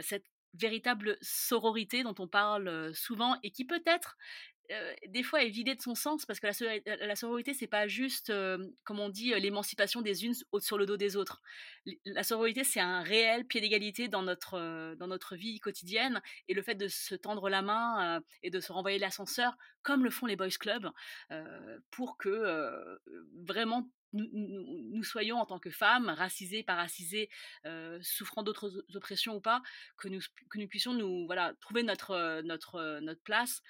cette 0.00 0.24
véritable 0.54 1.18
sororité 1.20 2.02
dont 2.02 2.14
on 2.18 2.28
parle 2.28 2.94
souvent 2.94 3.36
et 3.42 3.50
qui 3.50 3.64
peut-être 3.64 4.16
des 5.06 5.22
fois 5.22 5.42
est 5.42 5.48
vidée 5.48 5.74
de 5.74 5.80
son 5.80 5.94
sens 5.94 6.26
parce 6.26 6.40
que 6.40 6.46
la, 6.46 7.06
la 7.06 7.16
sororité 7.16 7.54
c'est 7.54 7.66
pas 7.66 7.88
juste 7.88 8.30
comme 8.84 9.00
on 9.00 9.08
dit 9.08 9.32
l'émancipation 9.40 10.02
des 10.02 10.26
unes 10.26 10.34
sur 10.58 10.76
le 10.76 10.84
dos 10.84 10.98
des 10.98 11.16
autres. 11.16 11.40
La 12.04 12.22
sororité 12.22 12.64
c'est 12.64 12.80
un 12.80 13.00
réel 13.00 13.46
pied 13.46 13.62
d'égalité 13.62 14.08
dans 14.08 14.22
notre 14.22 14.94
dans 14.96 15.06
notre 15.06 15.36
vie 15.36 15.58
quotidienne 15.58 16.20
et 16.48 16.54
le 16.54 16.60
fait 16.60 16.74
de 16.74 16.86
se 16.86 17.14
tendre 17.14 17.48
la 17.48 17.62
main 17.62 18.20
et 18.42 18.50
de 18.50 18.60
se 18.60 18.70
renvoyer 18.70 18.98
l'ascenseur 18.98 19.56
comme 19.82 20.04
le 20.04 20.10
font 20.10 20.26
les 20.26 20.36
boys 20.36 20.48
clubs 20.48 20.90
pour 21.90 22.18
que 22.18 22.98
vraiment 23.46 23.90
nous, 24.12 25.02
soyons 25.02 25.36
en 25.36 25.46
tant 25.46 25.58
que 25.58 25.70
femmes, 25.70 26.08
racisées, 26.08 26.62
pas 26.62 26.74
racisées, 26.74 27.28
souffrant 28.00 28.42
d'autres 28.42 28.84
oppressions 28.94 29.36
ou 29.36 29.40
pas, 29.40 29.62
que 29.96 30.08
nous, 30.08 30.20
que 30.50 30.58
nous 30.58 30.68
puissions 30.68 30.94
nous, 30.94 31.26
voilà, 31.26 31.54
trouver 31.60 31.82
notre, 31.82 32.42
notre, 32.42 33.00
notre 33.00 33.22
place 33.22 33.62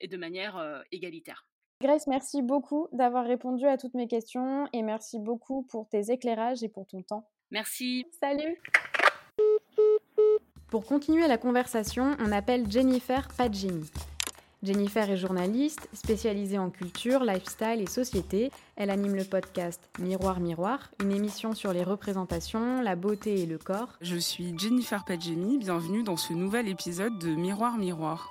et 0.00 0.08
de 0.08 0.16
manière 0.16 0.84
égalitaire. 0.92 1.46
Grace, 1.82 2.06
merci 2.06 2.40
beaucoup 2.40 2.88
d'avoir 2.92 3.26
répondu 3.26 3.66
à 3.66 3.76
toutes 3.76 3.94
mes 3.94 4.08
questions 4.08 4.66
et 4.72 4.82
merci 4.82 5.18
beaucoup 5.18 5.62
pour 5.64 5.88
tes 5.88 6.10
éclairages 6.10 6.62
et 6.62 6.68
pour 6.68 6.86
ton 6.86 7.02
temps. 7.02 7.28
Merci. 7.50 8.06
Salut. 8.18 8.60
Pour 10.70 10.86
continuer 10.86 11.28
la 11.28 11.38
conversation, 11.38 12.16
on 12.18 12.32
appelle 12.32 12.70
Jennifer 12.70 13.28
Pagini. 13.36 13.90
Jennifer 14.62 15.10
est 15.10 15.16
journaliste, 15.16 15.88
spécialisée 15.92 16.58
en 16.58 16.70
culture, 16.70 17.24
lifestyle 17.24 17.80
et 17.80 17.86
société. 17.86 18.50
Elle 18.76 18.90
anime 18.90 19.14
le 19.14 19.24
podcast 19.24 19.90
Miroir 19.98 20.40
Miroir, 20.40 20.90
une 21.02 21.12
émission 21.12 21.54
sur 21.54 21.72
les 21.72 21.84
représentations, 21.84 22.80
la 22.80 22.96
beauté 22.96 23.42
et 23.42 23.46
le 23.46 23.58
corps. 23.58 23.92
Je 24.00 24.16
suis 24.16 24.58
Jennifer 24.58 25.04
Padgemi, 25.04 25.58
bienvenue 25.58 26.02
dans 26.02 26.16
ce 26.16 26.32
nouvel 26.32 26.68
épisode 26.68 27.18
de 27.18 27.28
Miroir 27.28 27.76
Miroir. 27.76 28.30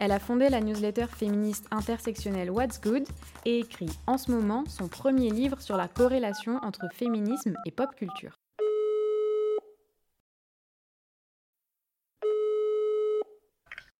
Elle 0.00 0.12
a 0.12 0.18
fondé 0.18 0.48
la 0.48 0.60
newsletter 0.60 1.06
féministe 1.06 1.66
intersectionnelle 1.70 2.50
What's 2.50 2.80
Good 2.80 3.06
et 3.44 3.60
écrit 3.60 3.90
en 4.06 4.18
ce 4.18 4.32
moment 4.32 4.64
son 4.66 4.88
premier 4.88 5.30
livre 5.30 5.60
sur 5.60 5.76
la 5.76 5.88
corrélation 5.88 6.58
entre 6.62 6.86
féminisme 6.92 7.54
et 7.66 7.70
pop 7.70 7.94
culture. 7.94 8.39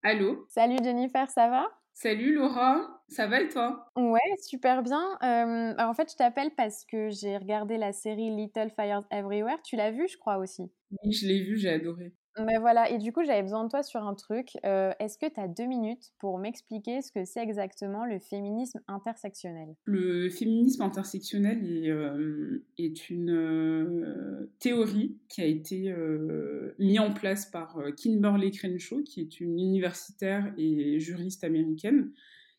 Allô 0.02 0.46
Salut 0.48 0.78
Jennifer, 0.84 1.30
ça 1.30 1.48
va? 1.48 1.66
Salut 1.92 2.34
Laura, 2.34 3.02
ça 3.08 3.26
va 3.26 3.40
et 3.42 3.48
toi? 3.48 3.86
Ouais, 3.96 4.18
super 4.42 4.82
bien. 4.82 5.18
Euh, 5.22 5.74
en 5.78 5.94
fait, 5.94 6.10
je 6.10 6.16
t'appelle 6.16 6.50
parce 6.56 6.84
que 6.84 7.10
j'ai 7.10 7.36
regardé 7.36 7.76
la 7.76 7.92
série 7.92 8.30
Little 8.34 8.70
Fires 8.70 9.04
Everywhere. 9.10 9.60
Tu 9.62 9.76
l'as 9.76 9.90
vue, 9.90 10.08
je 10.08 10.16
crois 10.16 10.38
aussi? 10.38 10.72
Oui, 10.90 11.12
je 11.12 11.26
l'ai 11.26 11.42
vue, 11.44 11.56
j'ai 11.58 11.70
adoré. 11.70 12.14
Mais 12.46 12.58
voilà, 12.58 12.90
et 12.90 12.98
du 12.98 13.12
coup, 13.12 13.22
j'avais 13.24 13.42
besoin 13.42 13.64
de 13.64 13.68
toi 13.68 13.82
sur 13.82 14.02
un 14.02 14.14
truc. 14.14 14.56
Euh, 14.64 14.92
est-ce 14.98 15.18
que 15.18 15.26
tu 15.26 15.40
as 15.40 15.48
deux 15.48 15.66
minutes 15.66 16.12
pour 16.18 16.38
m'expliquer 16.38 17.02
ce 17.02 17.12
que 17.12 17.24
c'est 17.24 17.42
exactement 17.42 18.04
le 18.04 18.18
féminisme 18.18 18.80
intersectionnel? 18.88 19.74
Le 19.84 20.28
féminisme 20.30 20.82
intersectionnel 20.82 21.64
est, 21.64 21.90
euh, 21.90 22.62
une 23.10 23.30
euh, 23.30 24.50
théorie 24.58 25.16
qui 25.28 25.42
a 25.42 25.46
été 25.46 25.94
mise 26.78 27.00
en 27.00 27.12
place 27.12 27.46
par 27.46 27.78
Kimberly 27.96 28.50
Crenshaw, 28.50 29.02
qui 29.02 29.20
est 29.20 29.40
une 29.40 29.58
universitaire 29.58 30.52
et 30.56 30.98
juriste 30.98 31.44
américaine, 31.44 32.10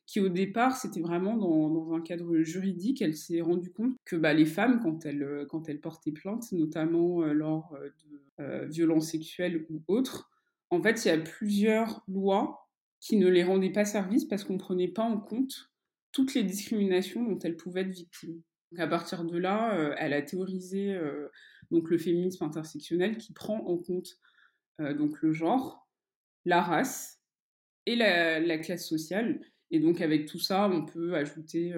qui 0.05 0.19
au 0.19 0.29
départ, 0.29 0.75
c'était 0.75 1.01
vraiment 1.01 1.37
dans, 1.37 1.93
un 1.93 2.01
cadre 2.01 2.39
juridique. 2.39 3.01
Elle 3.01 3.15
s'est 3.15 3.41
rendue 3.41 3.71
compte 3.71 3.95
que 4.05 4.15
bah, 4.15 4.33
les 4.33 4.45
femmes, 4.45 4.79
quand 4.81 5.05
elles, 5.05 5.45
quand 5.49 5.69
elles 5.69 5.79
portaient 5.79 6.11
plainte, 6.11 6.51
notamment 6.51 7.21
lors 7.25 7.77
de 7.79 8.20
euh, 8.41 8.65
violences 8.67 9.11
sexuelles 9.11 9.65
ou 9.69 9.83
autres, 9.87 10.29
en 10.69 10.81
fait, 10.81 11.05
il 11.05 11.07
y 11.09 11.11
a 11.11 11.17
plusieurs 11.17 12.03
lois 12.07 12.67
qui 12.99 13.17
ne 13.17 13.27
les 13.27 13.43
rendaient 13.43 13.71
pas 13.71 13.85
service 13.85 14.25
parce 14.25 14.43
qu'on 14.43 14.53
ne 14.53 14.59
prenait 14.59 14.87
pas 14.87 15.03
en 15.03 15.19
compte 15.19 15.71
toutes 16.11 16.33
les 16.33 16.43
discriminations 16.43 17.23
dont 17.23 17.39
elles 17.39 17.57
pouvaient 17.57 17.81
être 17.81 17.89
victimes. 17.89 18.41
Donc 18.71 18.79
à 18.79 18.87
partir 18.87 19.25
de 19.25 19.37
là, 19.37 19.77
euh, 19.77 19.95
elle 19.97 20.13
a 20.13 20.21
théorisé 20.21 20.93
euh, 20.93 21.29
donc 21.71 21.89
le 21.89 21.97
féminisme 21.97 22.43
intersectionnel 22.43 23.17
qui 23.17 23.33
prend 23.33 23.57
en 23.65 23.77
compte 23.77 24.17
donc 24.97 25.21
le 25.21 25.31
genre, 25.31 25.87
la 26.43 26.59
race 26.59 27.21
et 27.85 27.95
la, 27.95 28.39
la, 28.39 28.57
classe 28.57 28.87
sociale. 28.87 29.39
Et 29.69 29.79
donc 29.79 30.01
avec 30.01 30.25
tout 30.25 30.39
ça, 30.39 30.67
on 30.67 30.85
peut 30.85 31.13
ajouter 31.13 31.71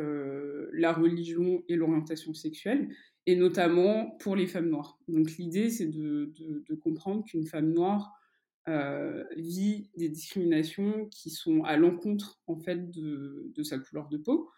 la 0.71 0.93
religion 0.93 1.65
et 1.67 1.75
l'orientation 1.75 2.33
sexuelle 2.33 2.87
et 3.25 3.35
notamment 3.35 4.11
pour 4.19 4.35
les 4.35 4.47
femmes 4.47 4.69
noires. 4.69 4.99
Donc 5.07 5.31
l'idée, 5.37 5.69
c'est 5.69 5.87
de, 5.87 6.33
comprendre 6.81 7.23
qu'une 7.23 7.45
femme 7.45 7.71
noire 7.71 8.13
euh, 8.67 9.23
vit 9.37 9.89
des 9.97 10.09
discriminations 10.09 11.07
qui 11.09 11.29
sont 11.29 11.63
à 11.63 11.77
l'encontre 11.77 12.41
en 12.47 12.57
fait 12.57 12.91
de, 12.91 13.63
sa 13.63 13.79
couleur 13.79 14.09
de 14.09 14.17
peau, 14.17 14.49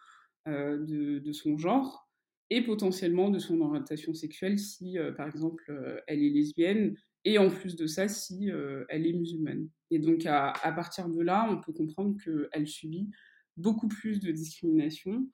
euh, 0.48 0.78
de, 0.80 1.32
son 1.32 1.58
genre 1.58 2.10
et 2.50 2.62
potentiellement 2.62 3.30
de 3.30 3.40
son 3.40 3.62
orientation 3.62 4.14
sexuelle 4.14 4.60
si, 4.60 4.98
euh, 4.98 5.12
par 5.12 5.28
exemple, 5.28 6.04
elle 6.08 6.24
est 6.24 6.30
lesbienne 6.30 6.96
et 7.24 7.40
en 7.40 7.50
plus 7.50 7.76
de 7.76 7.88
ça, 7.88 8.08
si 8.08 8.50
elle 8.90 9.08
est 9.08 9.14
musulmane. 9.14 9.68
Et 9.92 10.00
donc 10.00 10.26
à, 10.26 10.52
à, 10.52 10.72
partir 10.72 11.10
de 11.10 11.22
là, 11.22 11.48
on 11.50 11.60
peut 11.60 11.74
comprendre 11.74 12.16
qu'elle 12.24 12.68
subit 12.68 13.10
beaucoup 13.58 13.88
plus 13.88 14.20
de 14.20 14.32
discrimination 14.32 15.28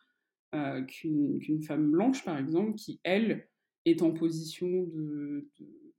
euh, 0.53 0.81
qu'une 0.84 1.63
femme 1.63 1.91
blanche, 1.91 2.25
par 2.25 2.38
exemple, 2.38 2.74
qui, 2.74 3.00
elle, 3.03 3.48
est 3.86 4.01
en 4.01 4.12
position 4.12 4.67
de, 4.67 5.50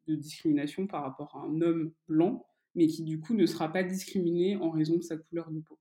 discrimination 0.07 0.87
par 0.87 1.03
rapport 1.03 1.35
à 1.37 1.41
un 1.41 1.61
homme 1.63 1.93
blanc, 2.07 2.45
mais 2.75 2.87
qui, 2.87 3.03
du 3.03 3.19
coup, 3.19 3.35
ne 3.35 3.47
sera 3.47 3.73
pas 3.73 3.83
discriminée 3.83 4.57
en 4.57 4.71
raison 4.71 4.97
de 4.97 5.03
sa 5.03 5.17
couleur 5.17 5.51
de 5.51 5.61
peau. 5.61 5.79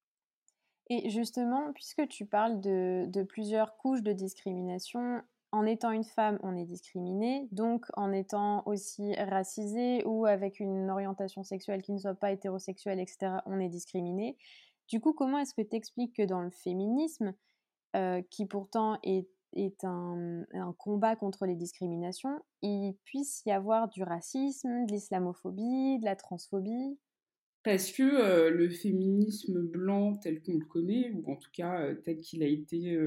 Et 0.89 1.09
justement, 1.09 1.73
puisque 1.73 2.07
tu 2.07 2.25
parles 2.25 2.61
de, 2.61 3.23
plusieurs 3.23 3.75
couches 3.77 4.03
de 4.03 4.13
discrimination, 4.13 5.21
en 5.51 5.65
étant 5.65 5.91
une 5.91 6.05
femme, 6.05 6.39
on 6.43 6.55
est 6.55 6.65
discriminé, 6.65 7.49
donc 7.51 7.85
en 7.95 8.13
étant 8.13 8.63
aussi 8.65 9.13
racisé 9.15 10.03
ou 10.05 10.25
avec 10.25 10.61
une 10.61 10.89
orientation 10.89 11.43
sexuelle 11.43 11.81
qui 11.81 11.91
ne 11.91 11.97
soit 11.97 12.15
pas 12.15 12.31
hétérosexuelle, 12.31 12.99
etc., 12.99 13.33
on 13.45 13.59
est 13.59 13.69
discriminé. 13.69 14.37
Du 14.87 15.01
coup, 15.01 15.11
comment 15.11 15.39
est-ce 15.39 15.53
que 15.53 15.61
tu 15.61 15.75
expliques 15.75 16.15
que 16.15 16.23
dans 16.23 16.41
le 16.41 16.51
féminisme, 16.51 17.33
euh, 17.95 18.21
qui 18.29 18.45
pourtant 18.45 18.97
est, 19.03 19.27
un, 19.83 20.45
combat 20.77 21.17
contre 21.17 21.45
les 21.45 21.55
discriminations, 21.55 22.39
il 22.61 22.95
puisse 23.03 23.43
y 23.45 23.51
avoir 23.51 23.89
du 23.89 24.01
racisme, 24.01 24.85
de 24.85 24.93
l'islamophobie, 24.93 25.99
de 25.99 26.05
la 26.05 26.15
transphobie 26.15 26.97
Parce 27.63 27.91
que 27.91 28.03
euh, 28.03 28.49
le 28.49 28.69
féminisme 28.69 29.61
blanc 29.61 30.15
tel 30.15 30.41
qu'on 30.41 30.57
le 30.57 30.65
connaît, 30.65 31.11
ou 31.11 31.29
en 31.29 31.35
tout 31.35 31.49
cas 31.51 31.81
euh, 31.81 31.95
tel 31.95 32.21
qu'il 32.21 32.43
a 32.43 32.47
été 32.47 32.97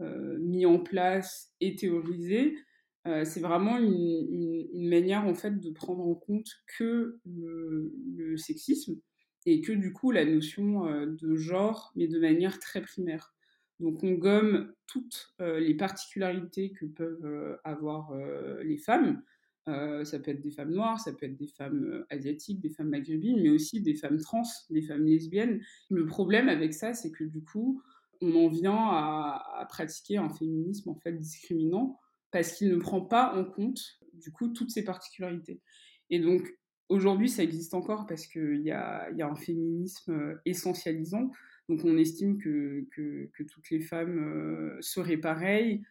mis 0.00 0.66
en 0.66 0.80
place 0.80 1.52
et 1.60 1.76
théorisé, 1.76 2.56
c'est 3.04 3.40
vraiment 3.40 3.78
une, 3.78 4.88
manière 4.88 5.24
en 5.24 5.34
fait 5.34 5.60
de 5.60 5.70
prendre 5.70 6.04
en 6.04 6.16
compte 6.16 6.48
que 6.76 7.20
le 7.26 8.36
sexisme 8.36 9.00
et 9.46 9.60
que 9.60 9.70
du 9.70 9.92
coup 9.92 10.10
la 10.10 10.24
notion 10.24 11.06
de 11.06 11.36
genre, 11.36 11.92
mais 11.94 12.08
de 12.08 12.18
manière 12.18 12.58
très 12.58 12.82
primaire. 12.82 13.33
Donc 13.80 14.04
on 14.04 14.12
gomme 14.12 14.72
toutes 14.86 15.34
euh, 15.40 15.58
les 15.58 15.74
particularités 15.74 16.72
que 16.72 16.86
peuvent 16.86 17.24
euh, 17.24 17.56
avoir 17.64 18.12
euh, 18.12 18.62
les 18.62 18.76
femmes. 18.76 19.22
ça 19.66 20.18
peut 20.18 20.30
être 20.30 20.42
des 20.42 20.50
femmes 20.50 20.72
noires, 20.72 21.00
ça 21.00 21.12
peut 21.12 21.26
être 21.26 21.36
des 21.36 21.48
femmes 21.48 22.04
asiatiques, 22.10 22.60
des 22.60 22.68
femmes 22.68 22.90
maghrébines, 22.90 23.42
mais 23.42 23.48
aussi 23.48 23.80
des 23.80 23.94
femmes 23.94 24.20
trans, 24.20 24.42
des 24.68 24.82
femmes 24.82 25.04
lesbiennes. 25.04 25.60
Le 25.88 26.04
problème 26.04 26.50
avec 26.50 26.74
ça, 26.74 26.92
c'est 26.92 27.10
que 27.10 27.24
du 27.24 27.42
coup, 27.42 27.82
on 28.20 28.34
en 28.44 28.48
vient 28.48 28.76
à, 28.76 29.66
pratiquer 29.70 30.18
un 30.18 30.28
féminisme 30.28 30.90
en 30.90 30.96
fait 30.96 31.12
discriminant 31.12 31.98
parce 32.30 32.52
qu'il 32.52 32.68
ne 32.68 32.76
prend 32.76 33.00
pas 33.00 33.34
en 33.34 33.44
compte 33.44 33.80
du 34.12 34.30
coup 34.30 34.48
toutes 34.48 34.70
ces 34.70 34.84
particularités. 34.84 35.62
Et 36.10 36.20
donc 36.20 36.46
aujourd'hui, 36.90 37.30
ça 37.30 37.42
existe 37.42 37.72
encore 37.72 38.06
parce 38.06 38.26
qu'il 38.26 38.60
y 38.60 38.68
y 38.68 38.70
a 38.70 39.28
un 39.28 39.34
féminisme 39.34 40.38
essentialisant. 40.44 41.30
Donc 41.68 41.84
on 41.84 41.96
estime 41.96 42.38
que, 42.38 42.86
que, 42.90 43.42
toutes 43.42 43.70
les 43.70 43.80
femmes 43.80 44.18
euh, 44.18 44.76
seraient 44.80 45.16
pareilles. 45.16 45.82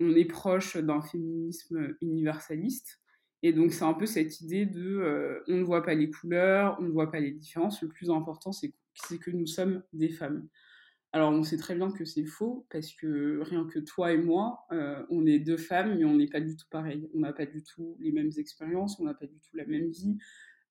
On 0.00 0.14
est 0.14 0.24
proche 0.24 0.76
d'un 0.76 1.02
féminisme 1.02 1.96
universaliste. 2.00 3.00
Et 3.42 3.52
donc 3.52 3.72
c'est 3.72 3.84
un 3.84 3.94
peu 3.94 4.06
cette 4.06 4.40
idée 4.40 4.66
de 4.66 4.98
euh, 4.98 5.40
on 5.48 5.56
ne 5.56 5.62
voit 5.62 5.82
pas 5.82 5.94
les 5.94 6.10
couleurs, 6.10 6.76
on 6.80 6.84
ne 6.84 6.90
voit 6.90 7.10
pas 7.10 7.20
les 7.20 7.32
différences. 7.32 7.82
Le 7.82 7.88
plus 7.88 8.10
important, 8.10 8.52
c'est 8.52 8.72
que 9.18 9.30
nous 9.30 9.46
sommes 9.46 9.82
des 9.92 10.08
femmes. 10.08 10.48
Alors 11.12 11.32
on 11.32 11.42
sait 11.42 11.56
très 11.56 11.74
bien 11.74 11.90
que 11.90 12.04
c'est 12.04 12.24
faux 12.24 12.66
parce 12.70 12.92
que 12.92 13.40
rien 13.42 13.64
que 13.64 13.78
toi 13.78 14.12
et 14.12 14.18
moi, 14.18 14.66
euh, 14.72 15.04
on 15.08 15.24
est 15.26 15.38
deux 15.38 15.56
femmes, 15.56 15.96
mais 15.98 16.04
on 16.04 16.16
n'est 16.16 16.28
pas 16.28 16.40
du 16.40 16.56
tout 16.56 16.66
pareil. 16.70 17.08
On 17.14 17.20
n'a 17.20 17.32
pas 17.32 17.46
du 17.46 17.62
tout 17.62 17.96
les 18.00 18.12
mêmes 18.12 18.30
expériences, 18.36 19.00
on 19.00 19.04
n'a 19.04 19.14
pas 19.14 19.26
du 19.26 19.38
tout 19.38 19.56
la 19.56 19.64
même 19.64 19.88
vie, 19.88 20.18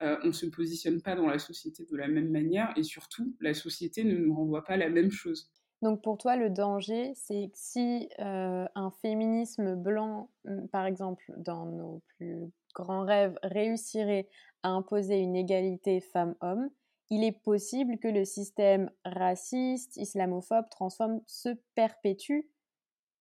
euh, 0.01 0.17
on 0.23 0.27
ne 0.27 0.31
se 0.31 0.45
positionne 0.45 1.01
pas 1.01 1.15
dans 1.15 1.27
la 1.27 1.39
société 1.39 1.85
de 1.89 1.97
la 1.97 2.07
même 2.07 2.29
manière 2.29 2.71
et 2.75 2.83
surtout, 2.83 3.35
la 3.39 3.53
société 3.53 4.03
ne 4.03 4.15
nous 4.15 4.35
renvoie 4.35 4.63
pas 4.63 4.77
la 4.77 4.89
même 4.89 5.11
chose. 5.11 5.51
Donc 5.81 6.01
pour 6.01 6.17
toi, 6.17 6.35
le 6.35 6.49
danger, 6.49 7.13
c'est 7.15 7.49
que 7.51 7.57
si 7.57 8.09
euh, 8.19 8.65
un 8.75 8.91
féminisme 9.01 9.75
blanc, 9.75 10.31
mm, 10.45 10.67
par 10.67 10.85
exemple, 10.85 11.31
dans 11.37 11.65
nos 11.65 12.01
plus 12.15 12.35
grands 12.73 13.05
rêves, 13.05 13.37
réussirait 13.43 14.27
à 14.63 14.69
imposer 14.69 15.17
une 15.17 15.35
égalité 15.35 16.01
femmes-hommes, 16.01 16.69
il 17.09 17.23
est 17.23 17.43
possible 17.43 17.99
que 17.99 18.07
le 18.07 18.25
système 18.25 18.89
raciste, 19.05 19.97
islamophobe, 19.97 20.69
transphobe 20.69 21.21
se 21.25 21.49
perpétue 21.75 22.49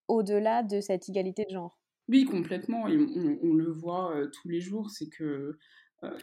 au-delà 0.08 0.62
de 0.62 0.80
cette 0.80 1.08
égalité 1.08 1.44
de 1.44 1.54
genre. 1.54 1.78
Oui, 2.08 2.24
complètement. 2.24 2.82
on, 2.84 3.54
le 3.54 3.70
voit 3.70 4.16
euh, 4.16 4.28
tous 4.28 4.48
les 4.48 4.60
jours. 4.60 4.90
C'est 4.90 5.08
que 5.08 5.58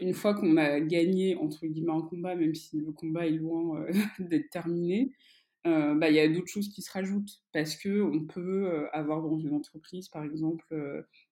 une 0.02 0.14
fois 0.14 0.34
qu'on 0.34 0.58
a 0.58 0.80
gagné 0.80 1.36
entre 1.36 1.66
guillemets 1.66 1.94
un 1.94 2.02
combat, 2.02 2.36
même 2.36 2.56
si 2.56 2.78
le 2.78 2.92
combat 2.92 3.28
est 3.28 3.32
loin 3.32 3.82
euh, 3.82 3.92
d'être 4.20 4.50
terminé, 4.50 5.14
bah, 5.66 6.10
il 6.10 6.16
y 6.16 6.20
a 6.20 6.28
d'autres 6.28 6.48
choses 6.48 6.68
qui 6.68 6.82
se 6.82 6.92
rajoutent 6.92 7.42
parce 7.54 7.78
que 7.78 8.02
on 8.02 8.26
peut 8.26 8.86
avoir 8.92 9.22
dans 9.22 9.38
une 9.40 9.54
entreprise, 9.54 10.10
par 10.10 10.26
exemple, 10.26 10.66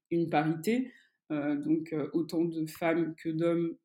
une 0.10 0.30
parité, 0.30 0.90
donc 1.30 1.94
autant 2.14 2.46
de 2.46 2.66
femmes 2.66 3.14
que 3.16 3.28
d'hommes 3.28 3.76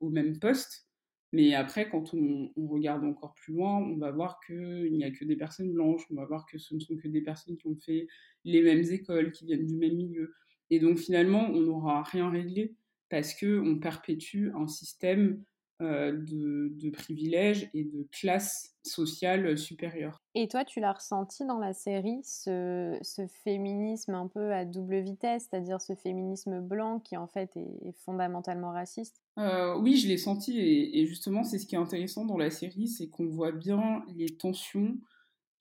au 0.00 0.10
même 0.10 0.40
poste. 0.40 0.88
Mais 1.32 1.54
après, 1.54 1.88
quand 1.88 2.12
on, 2.12 2.52
regarde 2.56 3.04
encore 3.04 3.34
plus 3.34 3.54
loin, 3.54 3.78
on 3.78 3.96
va 3.96 4.10
voir 4.10 4.38
qu'il 4.46 4.92
n'y 4.92 5.04
a 5.04 5.10
que 5.10 5.24
des 5.24 5.36
personnes 5.36 5.72
blanches, 5.72 6.02
on 6.10 6.14
va 6.14 6.26
voir 6.26 6.44
que 6.44 6.58
ce 6.58 6.74
ne 6.74 6.80
sont 6.80 6.96
que 6.96 7.08
des 7.08 7.22
personnes 7.22 7.56
qui 7.56 7.66
ont 7.66 7.76
fait 7.76 8.06
les 8.44 8.62
mêmes 8.62 8.84
écoles, 8.90 9.32
qui 9.32 9.46
viennent 9.46 9.66
du 9.66 9.76
même 9.76 9.96
milieu. 9.96 10.34
Et 10.68 10.78
donc 10.78 10.98
finalement, 10.98 11.48
on 11.50 11.60
n'aura 11.60 12.02
rien 12.02 12.28
réglé 12.28 12.74
parce 13.12 13.34
qu'on 13.34 13.78
perpétue 13.78 14.48
un 14.54 14.66
système 14.66 15.44
euh, 15.82 16.12
de, 16.16 16.90
privilèges 16.90 17.68
et 17.74 17.84
de 17.84 18.08
classe 18.10 18.74
sociale 18.84 19.58
supérieure. 19.58 20.16
Et 20.34 20.48
toi, 20.48 20.64
tu 20.64 20.80
l'as 20.80 20.94
ressenti 20.94 21.44
dans 21.44 21.58
la 21.58 21.74
série, 21.74 22.20
ce, 22.22 22.98
féminisme 23.44 24.14
un 24.14 24.28
peu 24.28 24.54
à 24.54 24.64
double 24.64 25.00
vitesse, 25.00 25.46
c'est-à-dire 25.50 25.78
ce 25.82 25.94
féminisme 25.94 26.60
blanc 26.60 27.00
qui 27.00 27.18
en 27.18 27.26
fait 27.26 27.54
est, 27.56 27.92
fondamentalement 28.02 28.72
raciste? 28.72 29.20
Euh, 29.38 29.76
Oui, 29.78 29.98
je 29.98 30.08
l'ai 30.08 30.16
senti 30.16 30.58
et, 30.58 31.06
justement 31.06 31.44
c'est 31.44 31.58
ce 31.58 31.66
qui 31.66 31.74
est 31.74 31.78
intéressant 31.78 32.24
dans 32.24 32.38
la 32.38 32.50
série, 32.50 32.88
c'est 32.88 33.10
qu'on 33.10 33.26
voit 33.26 33.52
bien 33.52 34.02
les 34.16 34.30
tensions 34.30 34.96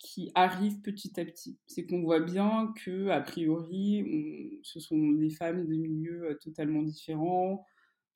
qui 0.02 0.32
arrivent 0.34 0.82
petit 0.82 1.20
à 1.20 1.26
petit. 1.26 1.58
C'est 1.68 1.86
qu'on 1.86 2.02
voit 2.02 2.20
bien 2.20 2.74
que 2.84 3.10
a 3.10 3.22
priori, 3.22 4.60
ce 4.64 4.80
sont 4.80 5.12
des 5.12 5.30
femmes 5.30 5.66
de 5.68 5.76
milieux 5.76 6.24
euh, 6.24 6.38
totalement 6.42 6.82
différents, 6.82 7.66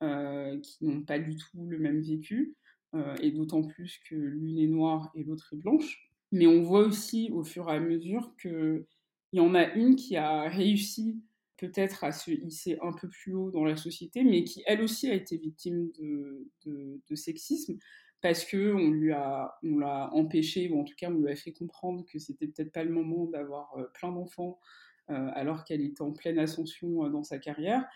euh, 0.02 0.60
qui 0.62 0.86
n'ont 0.86 1.04
pas 1.04 1.20
du 1.20 1.36
tout 1.36 1.68
le 1.68 1.78
même 1.78 2.02
vécu, 2.02 2.56
euh, 2.96 3.16
et 3.22 3.32
d'autant 3.32 3.64
plus 3.64 4.00
que 4.10 4.16
l'une 4.16 4.58
est 4.58 4.68
noire 4.68 5.12
et 5.16 5.24
l'autre 5.24 5.50
est 5.54 5.58
blanche. 5.58 6.12
Mais 6.32 6.48
on 6.48 6.64
voit 6.64 6.86
aussi 6.86 7.30
au 7.32 7.44
fur 7.44 7.70
et 7.70 7.76
à 7.76 7.80
mesure 7.80 8.36
qu'il 8.42 8.86
y 9.34 9.40
en 9.40 9.54
a 9.54 9.72
une 9.76 9.96
qui 9.96 10.18
a 10.18 10.50
réussi 10.50 11.22
peut-être 11.58 12.04
à 12.04 12.12
se 12.12 12.32
hisser 12.32 12.78
un 12.82 12.92
peu 12.94 13.08
plus 13.08 13.34
haut 13.34 13.52
dans 13.52 13.64
la 13.64 13.78
société, 13.78 14.24
mais 14.24 14.44
qui 14.44 14.64
elle 14.66 14.82
aussi 14.82 15.10
a 15.10 15.14
été 15.14 15.38
victime 15.38 15.92
de, 15.92 16.50
de, 16.66 17.16
sexisme 17.16 17.78
parce 18.22 18.46
que 18.46 18.74
on 18.74 18.92
lui 18.92 19.12
a, 19.12 19.56
on 19.64 19.78
l'a 19.78 20.10
empêché 20.14 20.70
ou 20.70 20.80
en 20.80 20.84
tout 20.84 20.96
cas 20.98 21.10
on 21.10 21.20
lui 21.20 21.32
a 21.32 21.36
fait 21.36 21.52
comprendre 21.52 22.06
que 22.12 22.20
c'était 22.20 22.48
peut-être 22.48 22.72
pas 22.72 22.84
le 22.84 22.92
moment 22.92 23.26
d'avoir 23.26 23.78
euh, 23.78 23.86
plein 23.94 24.12
d'enfants 24.12 24.60
alors 25.08 25.66
qu'elle 25.66 25.82
était 25.82 26.02
en 26.02 26.14
pleine 26.14 26.40
ascension 26.40 27.08
dans 27.12 27.22
sa 27.22 27.38
carrière 27.38 27.88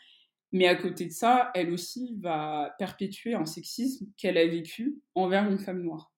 mais 0.52 0.68
à 0.68 0.76
côté 0.76 1.06
de 1.06 1.12
ça, 1.12 1.52
elle 1.54 1.72
aussi 1.72 2.16
va 2.20 2.76
perpétuer 2.80 3.34
un 3.36 3.46
sexisme 3.46 4.08
qu'elle 4.18 4.38
a 4.38 4.48
vécu 4.48 5.00
envers 5.16 5.50
une 5.50 5.60
femme 5.60 5.84
noire. 5.84 6.12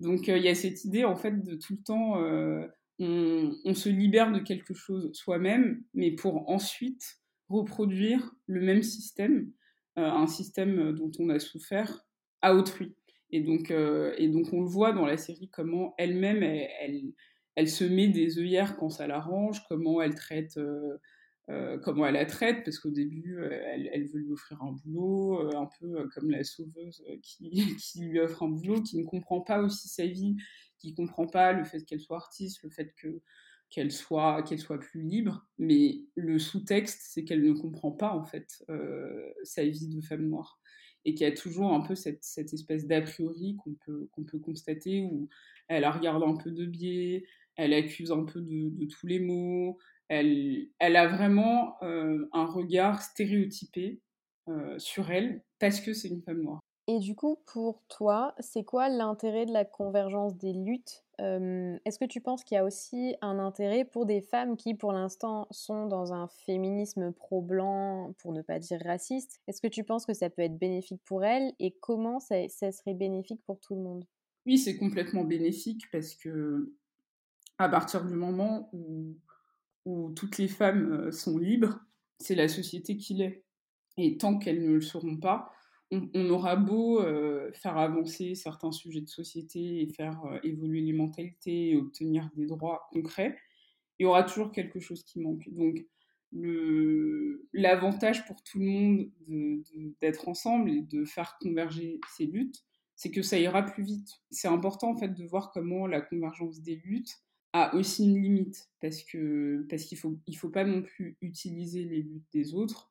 Donc 0.00 0.28
euh, 0.28 0.38
il 0.38 0.44
y 0.44 0.48
a 0.48 0.54
cette 0.54 0.84
idée 0.84 1.04
en 1.04 1.16
fait 1.16 1.42
de 1.42 1.54
tout 1.54 1.74
le 1.74 1.82
temps, 1.82 2.22
euh, 2.22 2.66
on, 2.98 3.74
se 3.74 3.88
libère 3.88 4.32
de 4.32 4.38
quelque 4.38 4.74
chose 4.74 5.10
soi-même, 5.12 5.82
mais 5.94 6.12
pour 6.12 6.48
ensuite 6.48 7.18
reproduire 7.48 8.34
le 8.46 8.60
même 8.60 8.82
système, 8.82 9.50
euh, 9.98 10.04
un 10.04 10.26
système 10.26 10.92
dont 10.92 11.12
on 11.18 11.28
a 11.28 11.38
souffert 11.38 12.06
à 12.40 12.54
autrui. 12.54 12.94
Et 13.30 13.40
donc, 13.40 13.70
et 13.70 14.28
donc 14.28 14.52
on 14.52 14.60
le 14.60 14.68
voit 14.68 14.92
dans 14.92 15.06
la 15.06 15.16
série 15.16 15.48
comment 15.50 15.94
elle-même, 15.98 16.42
elle, 16.42 17.12
elle, 17.56 17.68
se 17.68 17.84
met 17.84 18.08
des 18.08 18.38
œillères 18.38 18.76
quand 18.76 18.88
ça 18.88 19.06
l'arrange, 19.06 19.62
comment 19.68 20.00
elle 20.00 20.14
traite 20.14 20.58
euh, 21.48 21.78
comment 21.78 22.06
elle 22.06 22.14
la 22.14 22.26
traite, 22.26 22.64
parce 22.64 22.80
qu'au 22.80 22.90
début, 22.90 23.38
euh, 23.38 23.48
elle, 23.52 24.08
veut 24.08 24.18
lui 24.18 24.32
offrir 24.32 24.60
un 24.62 24.72
boulot, 24.72 25.42
euh, 25.42 25.56
un 25.56 25.68
peu 25.78 26.08
comme 26.08 26.28
la 26.28 26.42
sauveuse 26.42 27.04
qui, 27.22 27.50
qui, 27.80 28.00
lui 28.00 28.18
offre 28.18 28.42
un 28.42 28.48
boulot, 28.48 28.82
qui 28.82 28.98
ne 28.98 29.04
comprend 29.04 29.40
pas 29.40 29.60
aussi 29.62 29.88
sa 29.88 30.06
vie, 30.06 30.36
qui 30.78 30.90
ne 30.90 30.96
comprend 30.96 31.28
pas 31.28 31.52
le 31.52 31.62
fait 31.64 31.84
qu'elle 31.84 32.00
soit 32.00 32.16
artiste, 32.16 32.62
le 32.64 32.70
fait 32.70 32.92
que 32.96 33.22
qu'elle 33.68 33.90
soit 33.90 34.44
qu'elle 34.44 34.60
soit 34.60 34.78
plus 34.78 35.02
libre, 35.02 35.44
mais 35.58 36.04
le 36.14 36.38
sous-texte, 36.38 37.00
c'est 37.02 37.24
qu'elle 37.24 37.42
ne 37.42 37.52
comprend 37.52 37.90
pas 37.90 38.12
en 38.12 38.24
fait 38.24 38.64
sa 39.42 39.64
vie 39.64 39.88
de 39.88 40.00
femme 40.00 40.28
noire 40.28 40.60
et 41.06 41.14
qu'il 41.14 41.26
y 41.26 41.30
a 41.30 41.34
toujours 41.34 41.72
un 41.72 41.80
peu 41.80 41.94
cette, 41.94 42.22
espèce 42.36 42.86
d'a 42.86 43.00
priori 43.00 43.56
qu'on 43.56 43.74
peut, 43.86 44.08
peut 44.26 44.38
constater 44.38 45.02
où 45.02 45.28
elle 45.68 45.84
a 45.84 45.92
regardé 45.92 46.26
un 46.26 46.36
peu 46.36 46.50
de 46.50 46.66
biais, 46.66 47.24
elle 47.54 47.72
accuse 47.72 48.10
un 48.10 48.24
peu 48.24 48.40
de, 48.40 48.70
de 48.70 48.86
tous 48.86 49.06
les 49.06 49.20
maux, 49.20 49.78
elle, 50.08 50.68
elle 50.80 50.96
a 50.96 51.06
vraiment 51.06 51.76
euh, 51.82 52.28
un 52.32 52.44
regard 52.44 53.02
stéréotypé 53.02 54.00
euh, 54.48 54.78
sur 54.78 55.10
elle 55.10 55.42
parce 55.60 55.80
que 55.80 55.92
c'est 55.92 56.08
une 56.08 56.22
femme 56.22 56.42
noire. 56.42 56.60
Et 56.88 57.00
du 57.00 57.16
coup, 57.16 57.38
pour 57.46 57.82
toi, 57.88 58.34
c'est 58.38 58.62
quoi 58.62 58.88
l'intérêt 58.88 59.44
de 59.44 59.52
la 59.52 59.64
convergence 59.64 60.36
des 60.36 60.52
luttes? 60.52 61.04
Est-ce 61.18 61.98
que 61.98 62.04
tu 62.04 62.20
penses 62.20 62.44
qu'il 62.44 62.54
y 62.54 62.58
a 62.58 62.64
aussi 62.64 63.16
un 63.22 63.38
intérêt 63.38 63.84
pour 63.84 64.06
des 64.06 64.20
femmes 64.20 64.56
qui, 64.56 64.74
pour 64.74 64.92
l'instant, 64.92 65.48
sont 65.50 65.86
dans 65.86 66.12
un 66.12 66.28
féminisme 66.28 67.12
pro-blanc, 67.12 68.14
pour 68.18 68.32
ne 68.32 68.42
pas 68.42 68.60
dire 68.60 68.80
raciste? 68.84 69.40
Est-ce 69.48 69.60
que 69.60 69.66
tu 69.66 69.82
penses 69.82 70.06
que 70.06 70.14
ça 70.14 70.30
peut 70.30 70.42
être 70.42 70.58
bénéfique 70.58 71.00
pour 71.04 71.24
elles? 71.24 71.52
Et 71.58 71.72
comment 71.80 72.20
ça, 72.20 72.48
serait 72.48 72.94
bénéfique 72.94 73.42
pour 73.44 73.58
tout 73.58 73.74
le 73.74 73.82
monde? 73.82 74.04
Oui, 74.44 74.58
c'est 74.58 74.76
complètement 74.76 75.24
bénéfique 75.24 75.90
parce 75.90 76.14
que 76.14 76.72
à 77.58 77.68
partir 77.68 78.04
du 78.04 78.14
moment 78.14 78.68
où 78.72 79.16
où 79.86 80.10
toutes 80.10 80.36
les 80.36 80.48
femmes 80.48 81.10
sont 81.12 81.38
libres, 81.38 81.78
c'est 82.18 82.34
la 82.34 82.48
société 82.48 82.96
qui 82.96 83.14
l'est. 83.14 83.44
Et 83.96 84.18
tant 84.18 84.36
qu'elles 84.36 84.62
ne 84.62 84.72
le 84.72 84.80
seront 84.80 85.16
pas, 85.16 85.50
on, 85.90 86.30
aura 86.30 86.56
beau 86.56 87.00
euh, 87.00 87.50
faire 87.52 87.78
avancer 87.78 88.34
certains 88.34 88.72
sujets 88.72 89.00
de 89.00 89.08
société 89.08 89.82
et 89.82 89.86
faire 89.88 90.20
euh, 90.24 90.38
évoluer 90.42 90.80
les 90.80 90.92
mentalités 90.92 91.70
et 91.70 91.76
obtenir 91.76 92.28
des 92.34 92.46
droits 92.46 92.88
concrets, 92.92 93.36
il 93.98 94.04
y 94.04 94.06
aura 94.06 94.24
toujours 94.24 94.52
quelque 94.52 94.80
chose 94.80 95.04
qui 95.04 95.20
manque. 95.20 95.48
Donc, 95.52 95.84
l'avantage 97.52 98.26
pour 98.26 98.42
tout 98.42 98.58
le 98.58 98.66
monde 98.66 99.10
d'être 100.00 100.28
ensemble 100.28 100.70
et 100.70 100.82
de 100.82 101.04
faire 101.04 101.38
converger 101.40 102.00
ces 102.14 102.26
luttes, 102.26 102.64
c'est 102.94 103.10
que 103.10 103.22
ça 103.22 103.38
ira 103.38 103.62
plus 103.62 103.84
vite. 103.84 104.08
C'est 104.30 104.48
important 104.48 104.90
en 104.90 104.96
fait 104.96 105.14
de 105.14 105.24
voir 105.24 105.50
comment 105.52 105.86
la 105.86 106.00
convergence 106.00 106.60
des 106.60 106.76
luttes 106.84 107.14
a 107.52 107.74
aussi 107.74 108.04
une 108.04 108.20
limite 108.20 108.68
parce 108.80 109.02
que 109.02 109.66
parce 109.70 109.84
qu'il 109.84 109.96
faut 109.96 110.18
il 110.26 110.36
faut 110.36 110.50
pas 110.50 110.64
non 110.64 110.82
plus 110.82 111.16
utiliser 111.22 111.84
les 111.84 112.02
luttes 112.02 112.26
des 112.32 112.54
autres 112.54 112.90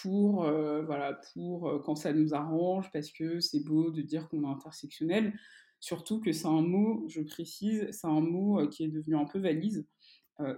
pour 0.00 0.44
euh, 0.44 0.82
voilà 0.82 1.20
pour 1.32 1.68
euh, 1.68 1.78
quand 1.80 1.96
ça 1.96 2.12
nous 2.12 2.34
arrange 2.34 2.90
parce 2.92 3.10
que 3.10 3.40
c'est 3.40 3.64
beau 3.64 3.90
de 3.90 4.02
dire 4.02 4.28
qu'on 4.28 4.44
est 4.44 4.52
intersectionnel. 4.52 5.34
Surtout 5.80 6.20
que 6.20 6.32
c'est 6.32 6.46
un 6.46 6.62
mot 6.62 7.04
je 7.08 7.20
précise 7.22 7.88
c'est 7.90 8.06
un 8.06 8.20
mot 8.20 8.60
euh, 8.60 8.68
qui 8.68 8.84
est 8.84 8.88
devenu 8.88 9.16
un 9.16 9.24
peu 9.24 9.38
valise 9.38 9.86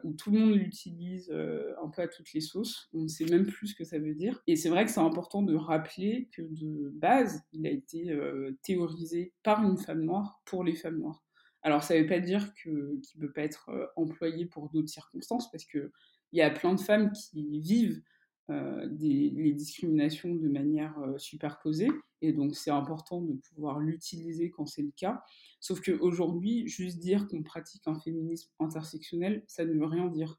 où 0.03 0.15
tout 0.15 0.31
le 0.31 0.39
monde 0.39 0.55
l'utilise 0.55 1.31
un 1.31 1.89
peu 1.91 2.01
à 2.01 2.09
toutes 2.09 2.33
les 2.33 2.41
sauces. 2.41 2.89
On 2.95 3.03
ne 3.03 3.09
sait 3.09 3.27
même 3.27 3.45
plus 3.45 3.67
ce 3.67 3.75
que 3.75 3.85
ça 3.85 3.99
veut 3.99 4.15
dire. 4.15 4.43
Et 4.47 4.57
c'est 4.57 4.71
vrai 4.71 4.87
que 4.87 4.91
c'est 4.91 5.01
important 5.01 5.43
de 5.43 5.55
rappeler 5.55 6.31
que 6.33 6.41
de 6.41 6.89
base 6.95 7.43
il 7.53 7.67
a 7.67 7.71
été 7.71 8.19
théorisé 8.63 9.35
par 9.43 9.63
une 9.63 9.77
femme 9.77 10.03
noire 10.03 10.41
pour 10.47 10.65
les 10.65 10.75
femmes 10.75 11.01
noires. 11.01 11.23
Alors, 11.61 11.83
ça 11.83 11.95
ne 11.97 12.01
veut 12.01 12.07
pas 12.07 12.21
dire 12.21 12.55
qu'il 12.55 12.73
ne 12.73 13.21
peut 13.21 13.33
pas 13.33 13.43
être 13.43 13.93
employé 13.97 14.47
pour 14.47 14.71
d'autres 14.71 14.89
circonstances, 14.89 15.51
parce 15.51 15.67
qu'il 15.67 15.91
y 16.33 16.41
a 16.41 16.49
plein 16.49 16.75
de 16.75 16.81
femmes 16.81 17.13
qui 17.13 17.61
vivent 17.61 18.01
des, 18.51 19.31
les 19.31 19.53
discriminations 19.53 20.35
de 20.35 20.49
manière 20.49 20.99
euh, 20.99 21.19
superposée, 21.19 21.89
et 22.21 22.33
donc 22.33 22.55
c'est 22.57 22.71
important 22.71 23.21
de 23.21 23.33
pouvoir 23.33 23.81
l'utiliser 23.81 24.51
quand 24.51 24.67
c'est 24.67 24.83
le 24.83 24.93
cas. 24.97 25.23
Sauf 25.61 25.81
qu'aujourd'hui, 25.81 26.67
juste 26.67 26.99
dire 26.99 27.27
qu'on 27.29 27.43
pratique 27.43 27.83
un 27.87 27.99
féminisme 27.99 28.51
intersectionnel, 28.61 29.45
ça 29.47 29.65
ne 29.65 29.73
veut 29.73 29.87
rien 29.87 30.09
dire. 30.09 30.39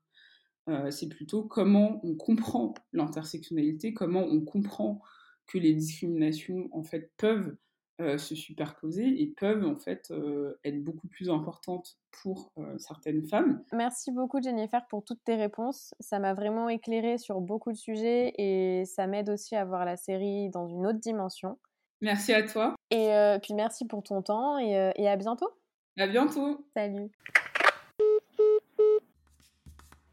c'est 0.89 1.09
plutôt 1.09 1.43
comment 1.43 1.99
on 2.03 2.15
comprend 2.15 2.73
l'intersectionnalité, 2.93 3.93
comment 3.93 4.23
on 4.23 4.41
comprend 4.41 5.01
que 5.47 5.57
les 5.57 5.73
discriminations 5.73 6.69
en 6.71 6.83
fait 6.83 7.11
peuvent 7.17 7.55
euh, 8.01 8.17
se 8.17 8.35
superposer 8.35 9.21
et 9.21 9.27
peuvent 9.27 9.65
en 9.65 9.77
fait 9.77 10.11
euh, 10.11 10.59
être 10.65 10.83
beaucoup 10.83 11.07
plus 11.07 11.29
importantes 11.29 11.97
pour 12.11 12.51
euh, 12.57 12.77
certaines 12.77 13.25
femmes. 13.25 13.63
Merci 13.71 14.11
beaucoup 14.11 14.41
Jennifer 14.41 14.85
pour 14.89 15.03
toutes 15.05 15.23
tes 15.23 15.35
réponses. 15.35 15.93
Ça 16.01 16.19
m'a 16.19 16.33
vraiment 16.33 16.67
éclairé 16.67 17.17
sur 17.17 17.39
beaucoup 17.39 17.71
de 17.71 17.77
sujets 17.77 18.33
et 18.37 18.83
ça 18.83 19.07
m'aide 19.07 19.29
aussi 19.29 19.55
à 19.55 19.63
voir 19.63 19.85
la 19.85 19.95
série 19.95 20.49
dans 20.49 20.67
une 20.67 20.85
autre 20.85 20.99
dimension. 20.99 21.57
Merci 22.01 22.33
à 22.33 22.43
toi. 22.43 22.75
Et 22.91 23.37
puis 23.41 23.53
merci 23.53 23.85
pour 23.85 24.03
ton 24.03 24.21
temps 24.21 24.59
et, 24.59 24.91
et 24.95 25.07
à 25.07 25.15
bientôt. 25.15 25.49
À 25.97 26.07
bientôt. 26.07 26.65
Salut. 26.75 27.09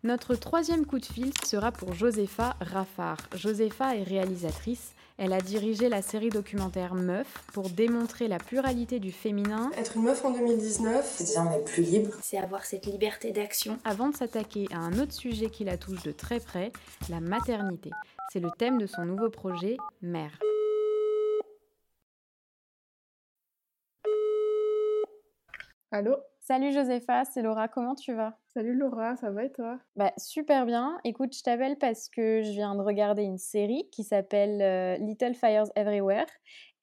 Notre 0.04 0.36
troisième 0.36 0.86
coup 0.86 1.00
de 1.00 1.04
fil 1.04 1.32
sera 1.44 1.72
pour 1.72 1.94
Josepha 1.94 2.56
Raffard. 2.60 3.18
Josepha 3.34 3.96
est 3.96 4.04
réalisatrice 4.04 4.94
Elle 5.18 5.32
a 5.32 5.40
dirigé 5.40 5.88
la 5.88 6.02
série 6.02 6.30
documentaire 6.30 6.94
Meuf 6.94 7.44
pour 7.52 7.70
démontrer 7.70 8.28
la 8.28 8.38
pluralité 8.38 8.98
du 8.98 9.12
féminin. 9.12 9.70
Être 9.76 9.96
une 9.96 10.04
meuf 10.04 10.24
en 10.24 10.30
2019, 10.30 11.04
c'est 11.04 11.24
dire 11.24 11.46
on 11.48 11.52
est 11.52 11.64
plus 11.64 11.82
libre. 11.82 12.12
C'est 12.22 12.38
avoir 12.38 12.64
cette 12.64 12.86
liberté 12.86 13.30
d'action. 13.30 13.78
Avant 13.84 14.08
de 14.08 14.16
s'attaquer 14.16 14.66
à 14.72 14.78
un 14.78 14.98
autre 14.98 15.12
sujet 15.12 15.50
qui 15.50 15.64
la 15.64 15.76
touche 15.76 16.02
de 16.02 16.12
très 16.12 16.40
près, 16.40 16.72
la 17.08 17.20
maternité. 17.20 17.90
C'est 18.32 18.40
le 18.40 18.50
thème 18.58 18.78
de 18.78 18.86
son 18.86 19.04
nouveau 19.04 19.28
projet, 19.28 19.76
Mère. 20.00 20.38
Allô? 25.90 26.16
Salut 26.44 26.72
Josepha, 26.72 27.24
c'est 27.24 27.40
Laura, 27.40 27.68
comment 27.68 27.94
tu 27.94 28.14
vas? 28.14 28.36
Salut 28.48 28.74
Laura, 28.74 29.14
ça 29.14 29.30
va 29.30 29.44
et 29.44 29.52
toi? 29.52 29.78
Bah 29.94 30.12
super 30.18 30.66
bien. 30.66 30.98
Écoute, 31.04 31.36
je 31.36 31.42
t'appelle 31.44 31.78
parce 31.78 32.08
que 32.08 32.42
je 32.42 32.50
viens 32.50 32.74
de 32.74 32.80
regarder 32.80 33.22
une 33.22 33.38
série 33.38 33.88
qui 33.92 34.02
s'appelle 34.02 34.60
euh, 34.60 34.96
Little 34.96 35.34
Fires 35.34 35.70
Everywhere 35.76 36.26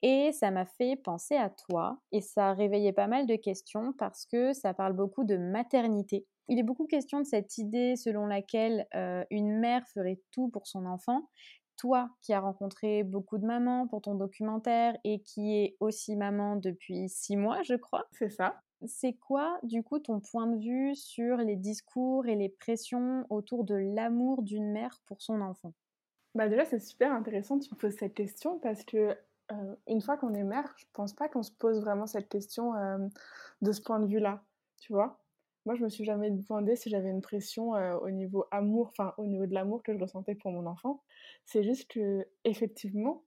et 0.00 0.32
ça 0.32 0.50
m'a 0.50 0.64
fait 0.64 0.96
penser 0.96 1.36
à 1.36 1.50
toi 1.50 2.00
et 2.10 2.22
ça 2.22 2.48
a 2.48 2.52
réveillé 2.54 2.94
pas 2.94 3.06
mal 3.06 3.26
de 3.26 3.36
questions 3.36 3.92
parce 3.98 4.24
que 4.24 4.54
ça 4.54 4.72
parle 4.72 4.94
beaucoup 4.94 5.24
de 5.24 5.36
maternité. 5.36 6.26
Il 6.48 6.58
est 6.58 6.62
beaucoup 6.62 6.86
question 6.86 7.20
de 7.20 7.26
cette 7.26 7.58
idée 7.58 7.96
selon 7.96 8.24
laquelle 8.24 8.86
euh, 8.94 9.26
une 9.30 9.58
mère 9.58 9.86
ferait 9.88 10.22
tout 10.32 10.48
pour 10.48 10.66
son 10.66 10.86
enfant. 10.86 11.28
Toi 11.76 12.08
qui 12.22 12.32
as 12.32 12.40
rencontré 12.40 13.02
beaucoup 13.02 13.36
de 13.36 13.44
mamans 13.44 13.86
pour 13.88 14.00
ton 14.00 14.14
documentaire 14.14 14.96
et 15.04 15.20
qui 15.20 15.58
est 15.58 15.76
aussi 15.80 16.16
maman 16.16 16.56
depuis 16.56 17.10
six 17.10 17.36
mois, 17.36 17.60
je 17.62 17.74
crois. 17.74 18.06
C'est 18.12 18.30
ça. 18.30 18.54
C'est 18.86 19.14
quoi, 19.14 19.58
du 19.62 19.82
coup, 19.82 20.00
ton 20.00 20.20
point 20.20 20.46
de 20.46 20.58
vue 20.58 20.94
sur 20.94 21.38
les 21.38 21.56
discours 21.56 22.26
et 22.26 22.36
les 22.36 22.50
pressions 22.50 23.24
autour 23.30 23.64
de 23.64 23.74
l'amour 23.74 24.42
d'une 24.42 24.70
mère 24.70 25.00
pour 25.06 25.22
son 25.22 25.40
enfant? 25.40 25.72
Bah 26.34 26.48
déjà, 26.48 26.64
c'est 26.64 26.78
super 26.78 27.12
intéressant 27.12 27.58
que 27.58 27.64
tu 27.64 27.74
me 27.74 27.78
poses 27.78 27.94
cette 27.96 28.14
question 28.14 28.58
parce 28.60 28.84
que 28.84 29.16
euh, 29.52 29.76
une 29.88 30.00
fois 30.00 30.16
qu'on 30.16 30.32
est 30.34 30.44
mère, 30.44 30.72
je 30.78 30.84
pense 30.92 31.12
pas 31.12 31.28
qu'on 31.28 31.42
se 31.42 31.50
pose 31.50 31.80
vraiment 31.80 32.06
cette 32.06 32.28
question 32.28 32.72
de 33.62 33.72
ce 33.72 33.80
point 33.82 33.98
de 34.00 34.06
vue-là, 34.06 34.44
tu 34.80 34.92
vois? 34.92 35.20
Moi, 35.66 35.74
je 35.74 35.82
me 35.82 35.88
suis 35.88 36.04
jamais 36.04 36.30
demandé 36.30 36.76
si 36.76 36.88
j'avais 36.88 37.10
une 37.10 37.20
pression 37.20 37.72
au 37.72 38.10
niveau 38.10 38.46
amour, 38.50 38.88
enfin 38.88 39.12
au 39.18 39.26
niveau 39.26 39.46
de 39.46 39.52
l'amour 39.54 39.82
que 39.82 39.92
je 39.92 39.98
ressentais 39.98 40.34
pour 40.34 40.52
mon 40.52 40.66
enfant. 40.66 41.02
C'est 41.44 41.64
juste 41.64 41.90
que 41.90 42.26
effectivement, 42.44 43.24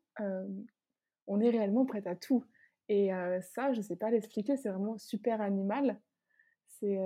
on 1.28 1.42
est 1.42 1.50
réellement 1.50 1.86
prête 1.86 2.08
à 2.08 2.16
tout. 2.16 2.46
Et 2.90 3.12
ça, 3.54 3.72
je 3.74 3.78
ne 3.78 3.84
sais 3.84 3.96
pas 3.96 4.12
l'expliquer, 4.12 4.58
c'est 4.58 4.70
vraiment 4.70 4.98
super 4.98 5.42
animal. 5.42 6.00
C'est 6.68 7.00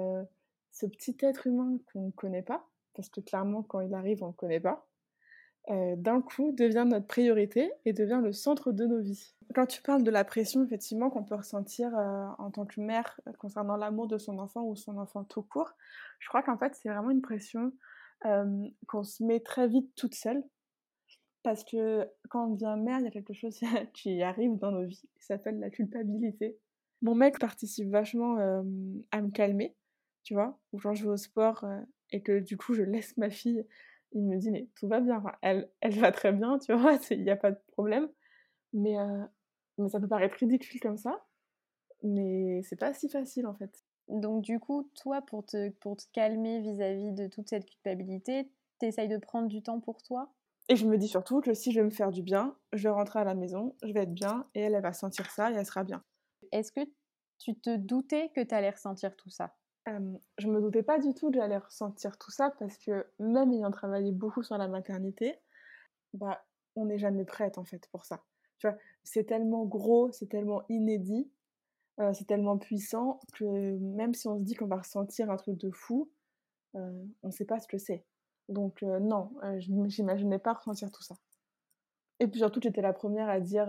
ce 0.71 0.85
petit 0.85 1.17
être 1.21 1.47
humain 1.47 1.77
qu'on 1.91 2.07
ne 2.07 2.11
connaît 2.11 2.41
pas, 2.41 2.67
parce 2.93 3.09
que 3.09 3.21
clairement, 3.21 3.63
quand 3.63 3.81
il 3.81 3.93
arrive, 3.93 4.23
on 4.23 4.27
ne 4.27 4.33
connaît 4.33 4.59
pas. 4.59 4.87
d'un 5.69 6.21
coup, 6.21 6.53
devient 6.53 6.85
notre 6.87 7.07
priorité 7.07 7.73
et 7.83 7.91
devient 7.91 8.21
le 8.23 8.31
centre 8.31 8.71
de 8.71 8.85
nos 8.85 9.01
vies. 9.01 9.35
Quand 9.53 9.65
tu 9.65 9.81
parles 9.81 10.03
de 10.03 10.11
la 10.11 10.23
pression, 10.23 10.63
effectivement, 10.63 11.09
qu'on 11.09 11.25
peut 11.25 11.35
ressentir 11.35 11.93
en 12.37 12.51
tant 12.51 12.65
que 12.65 12.79
mère 12.79 13.19
concernant 13.37 13.75
l'amour 13.75 14.07
de 14.07 14.17
son 14.17 14.39
enfant 14.39 14.63
ou 14.63 14.75
son 14.75 14.97
enfant 14.97 15.25
tout 15.25 15.43
court, 15.43 15.71
je 16.19 16.29
crois 16.29 16.41
qu'en 16.41 16.57
fait, 16.57 16.73
c'est 16.75 16.89
vraiment 16.89 17.09
une 17.09 17.21
pression 17.21 17.73
qu'on 18.87 19.03
se 19.03 19.23
met 19.23 19.41
très 19.41 19.67
vite 19.67 19.93
toute 19.95 20.15
seule 20.15 20.43
parce 21.43 21.63
que 21.63 22.09
quand 22.29 22.47
on 22.47 22.53
devient 22.53 22.75
mère, 22.79 22.99
il 22.99 23.05
y 23.05 23.07
a 23.07 23.11
quelque 23.11 23.33
chose 23.33 23.59
qui 23.93 24.21
arrive 24.21 24.57
dans 24.57 24.71
nos 24.71 24.85
vies 24.85 25.01
qui 25.19 25.25
s'appelle 25.25 25.59
la 25.59 25.69
culpabilité. 25.69 26.57
Mon 27.01 27.15
mec 27.15 27.39
participe 27.39 27.89
vachement 27.89 28.37
à 29.11 29.21
me 29.21 29.29
calmer, 29.31 29.75
tu 30.23 30.33
vois, 30.33 30.59
ou 30.73 30.79
quand 30.79 30.93
je 30.95 31.03
vais 31.03 31.11
au 31.11 31.17
sport 31.17 31.63
et 32.11 32.21
que 32.21 32.39
du 32.39 32.57
coup 32.57 32.73
je 32.73 32.81
laisse 32.81 33.15
ma 33.17 33.29
fille, 33.29 33.65
il 34.13 34.23
me 34.25 34.37
dit 34.37 34.49
mais 34.51 34.67
tout 34.75 34.87
va 34.87 34.99
bien, 34.99 35.23
elle, 35.41 35.69
elle 35.81 35.99
va 35.99 36.11
très 36.11 36.31
bien, 36.33 36.57
tu 36.59 36.73
vois, 36.73 36.97
il 37.11 37.23
n'y 37.23 37.29
a 37.29 37.35
pas 37.35 37.51
de 37.51 37.59
problème. 37.73 38.09
Mais, 38.73 38.95
mais 39.77 39.89
ça 39.89 39.99
peut 39.99 40.07
paraître 40.07 40.37
ridicule 40.37 40.79
comme 40.79 40.97
ça, 40.97 41.25
mais 42.03 42.61
c'est 42.63 42.77
pas 42.79 42.93
si 42.93 43.09
facile 43.09 43.47
en 43.47 43.55
fait. 43.55 43.85
Donc 44.09 44.43
du 44.43 44.59
coup, 44.59 44.89
toi, 44.95 45.21
pour 45.21 45.45
te, 45.45 45.69
pour 45.71 45.97
te 45.97 46.05
calmer 46.13 46.61
vis-à-vis 46.61 47.13
de 47.13 47.27
toute 47.27 47.49
cette 47.49 47.65
culpabilité, 47.65 48.51
t'essayes 48.79 49.09
de 49.09 49.17
prendre 49.17 49.47
du 49.47 49.61
temps 49.63 49.79
pour 49.79 50.03
toi? 50.03 50.33
Et 50.69 50.75
je 50.75 50.85
me 50.85 50.97
dis 50.97 51.07
surtout 51.07 51.41
que 51.41 51.53
si 51.53 51.71
je 51.71 51.79
vais 51.79 51.85
me 51.85 51.91
faire 51.91 52.11
du 52.11 52.21
bien, 52.21 52.57
je 52.73 52.83
vais 52.83 52.89
rentrer 52.89 53.19
à 53.19 53.23
la 53.23 53.35
maison, 53.35 53.75
je 53.83 53.93
vais 53.93 54.01
être 54.01 54.13
bien 54.13 54.47
et 54.53 54.61
elle, 54.61 54.75
elle 54.75 54.81
va 54.81 54.93
sentir 54.93 55.29
ça 55.31 55.51
et 55.51 55.55
elle 55.55 55.65
sera 55.65 55.83
bien. 55.83 56.03
Est-ce 56.51 56.71
que 56.71 56.81
tu 57.39 57.55
te 57.59 57.75
doutais 57.75 58.29
que 58.35 58.41
tu 58.41 58.53
allais 58.53 58.69
ressentir 58.69 59.15
tout 59.15 59.29
ça? 59.29 59.55
Euh, 59.87 60.17
Je 60.37 60.47
me 60.47 60.59
doutais 60.61 60.83
pas 60.83 60.99
du 60.99 61.13
tout 61.13 61.31
que 61.31 61.37
j'allais 61.37 61.57
ressentir 61.57 62.17
tout 62.17 62.31
ça 62.31 62.51
parce 62.59 62.77
que 62.77 63.05
même 63.19 63.53
ayant 63.53 63.71
travaillé 63.71 64.11
beaucoup 64.11 64.43
sur 64.43 64.57
la 64.57 64.67
maternité, 64.67 65.35
bah, 66.13 66.45
on 66.75 66.85
n'est 66.85 66.99
jamais 66.99 67.25
prête 67.25 67.57
en 67.57 67.65
fait 67.65 67.87
pour 67.91 68.05
ça. 68.05 68.23
Tu 68.59 68.67
vois, 68.67 68.77
c'est 69.03 69.25
tellement 69.25 69.65
gros, 69.65 70.11
c'est 70.11 70.27
tellement 70.27 70.63
inédit, 70.69 71.31
euh, 71.99 72.13
c'est 72.13 72.25
tellement 72.25 72.57
puissant 72.57 73.19
que 73.33 73.77
même 73.77 74.13
si 74.13 74.27
on 74.27 74.37
se 74.37 74.43
dit 74.43 74.55
qu'on 74.55 74.67
va 74.67 74.77
ressentir 74.77 75.29
un 75.31 75.37
truc 75.37 75.57
de 75.57 75.71
fou, 75.71 76.11
euh, 76.75 77.05
on 77.23 77.27
ne 77.27 77.31
sait 77.33 77.45
pas 77.45 77.59
ce 77.59 77.67
que 77.67 77.77
c'est. 77.77 78.05
Donc 78.49 78.81
non, 78.81 79.31
je 79.59 79.71
n'imaginais 79.71 80.39
pas 80.39 80.53
ressentir 80.53 80.91
tout 80.91 81.03
ça. 81.03 81.15
Et 82.19 82.27
puis 82.27 82.39
surtout, 82.39 82.59
j'étais 82.61 82.81
la 82.81 82.93
première 82.93 83.29
à 83.29 83.39
dire 83.39 83.67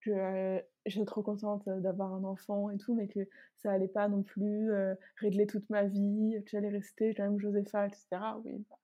que 0.00 0.62
j'étais 0.86 1.06
trop 1.06 1.22
contente 1.22 1.68
d'avoir 1.68 2.12
un 2.12 2.24
enfant 2.24 2.70
et 2.70 2.76
tout, 2.76 2.94
mais 2.94 3.08
que 3.08 3.28
ça 3.58 3.70
allait 3.70 3.88
pas 3.88 4.08
non 4.08 4.22
plus 4.22 4.70
régler 5.16 5.46
toute 5.46 5.68
ma 5.70 5.84
vie, 5.84 6.34
que 6.44 6.50
j'allais 6.50 6.70
rester 6.70 7.14
quand 7.14 7.22
même 7.22 7.38
Josepha, 7.38 7.86
etc. 7.86 8.06
Oui, 8.44 8.64
bah, 8.68 8.76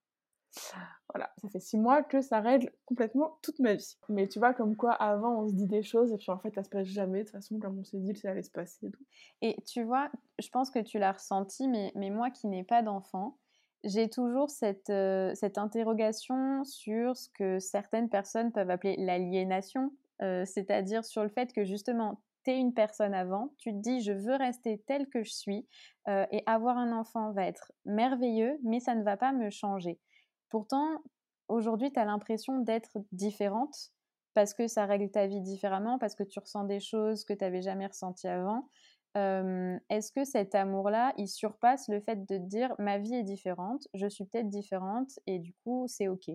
voilà, 1.13 1.31
ça 1.43 1.49
fait 1.49 1.61
six 1.61 1.77
mois 1.77 2.03
que 2.03 2.21
ça 2.21 2.41
règle 2.41 2.71
complètement 2.87 3.39
toute 3.43 3.59
ma 3.59 3.75
vie. 3.75 3.99
Mais 4.09 4.29
tu 4.29 4.39
vois, 4.39 4.55
comme 4.55 4.77
quoi 4.77 4.93
avant 4.93 5.43
on 5.43 5.49
se 5.49 5.55
dit 5.55 5.67
des 5.67 5.83
choses 5.83 6.13
et 6.13 6.17
puis 6.17 6.31
en 6.31 6.39
fait 6.39 6.55
ça 6.55 6.63
se 6.63 6.69
passe 6.69 6.87
jamais, 6.87 7.21
de 7.21 7.25
toute 7.25 7.33
façon, 7.33 7.59
comme 7.59 7.79
on 7.79 7.85
s'est 7.85 7.99
dit 7.99 8.13
que 8.13 8.19
ça 8.21 8.31
allait 8.31 8.43
se 8.43 8.51
passer 8.51 8.87
et 8.87 8.91
tout. 8.91 9.05
Et 9.43 9.57
tu 9.67 9.83
vois, 9.83 10.11
je 10.39 10.49
pense 10.49 10.71
que 10.71 10.79
tu 10.79 10.99
l'as 10.99 11.13
ressenti, 11.13 11.69
mais, 11.69 11.93
mais 11.95 12.11
moi 12.11 12.31
qui 12.31 12.47
n'ai 12.47 12.65
pas 12.65 12.83
d'enfant, 12.83 13.39
j'ai 13.85 14.09
toujours 14.09 14.51
cette, 14.51 14.93
cette 15.35 15.59
interrogation 15.59 16.65
sur 16.65 17.17
ce 17.17 17.29
que 17.31 17.59
certaines 17.59 18.09
personnes 18.09 18.53
peuvent 18.53 18.71
appeler 18.71 18.97
l'aliénation, 18.99 19.93
c'est-à-dire 20.21 21.05
sur 21.05 21.23
le 21.23 21.29
fait 21.29 21.53
que 21.53 21.65
justement, 21.65 22.21
tu 22.45 22.51
es 22.51 22.59
une 22.59 22.75
personne 22.75 23.15
avant, 23.15 23.53
tu 23.59 23.71
te 23.71 23.79
dis 23.79 24.01
je 24.03 24.13
veux 24.13 24.35
rester 24.35 24.83
telle 24.87 25.09
que 25.09 25.23
je 25.23 25.33
suis 25.33 25.67
et 26.09 26.43
avoir 26.47 26.77
un 26.77 26.93
enfant 26.93 27.33
va 27.33 27.45
être 27.45 27.73
merveilleux, 27.85 28.59
mais 28.65 28.81
ça 28.81 28.95
ne 28.95 29.03
va 29.03 29.17
pas 29.17 29.33
me 29.33 29.51
changer. 29.51 30.01
Pourtant, 30.49 31.03
aujourd'hui, 31.49 31.93
tu 31.93 32.01
as 32.01 32.05
l'impression 32.05 32.59
d'être 32.59 32.99
différente 33.13 33.93
parce 34.35 34.55
que 34.55 34.69
ça 34.69 34.87
règle 34.87 35.11
ta 35.11 35.27
vie 35.27 35.41
différemment, 35.41 35.99
parce 35.99 36.15
que 36.15 36.23
tu 36.23 36.39
ressens 36.39 36.65
des 36.65 36.81
choses 36.81 37.25
que 37.25 37.33
tu 37.33 37.45
n'avais 37.45 37.63
jamais 37.63 37.87
ressenties 37.87 38.29
avant 38.29 38.69
est-ce 39.15 40.13
que 40.13 40.25
cet 40.25 40.55
amour-là, 40.55 41.13
il 41.17 41.29
surpasse 41.29 41.89
le 41.89 42.01
fait 42.01 42.25
de 42.27 42.39
dire 42.39 42.75
ma 42.79 42.99
vie 42.99 43.15
est 43.15 43.25
différente, 43.25 43.89
je 43.95 44.07
suis 44.07 44.25
peut-être 44.25 44.49
différente 44.49 45.19
et 45.27 45.39
du 45.39 45.55
coup 45.65 45.87
c'est 45.89 46.09
ok 46.09 46.31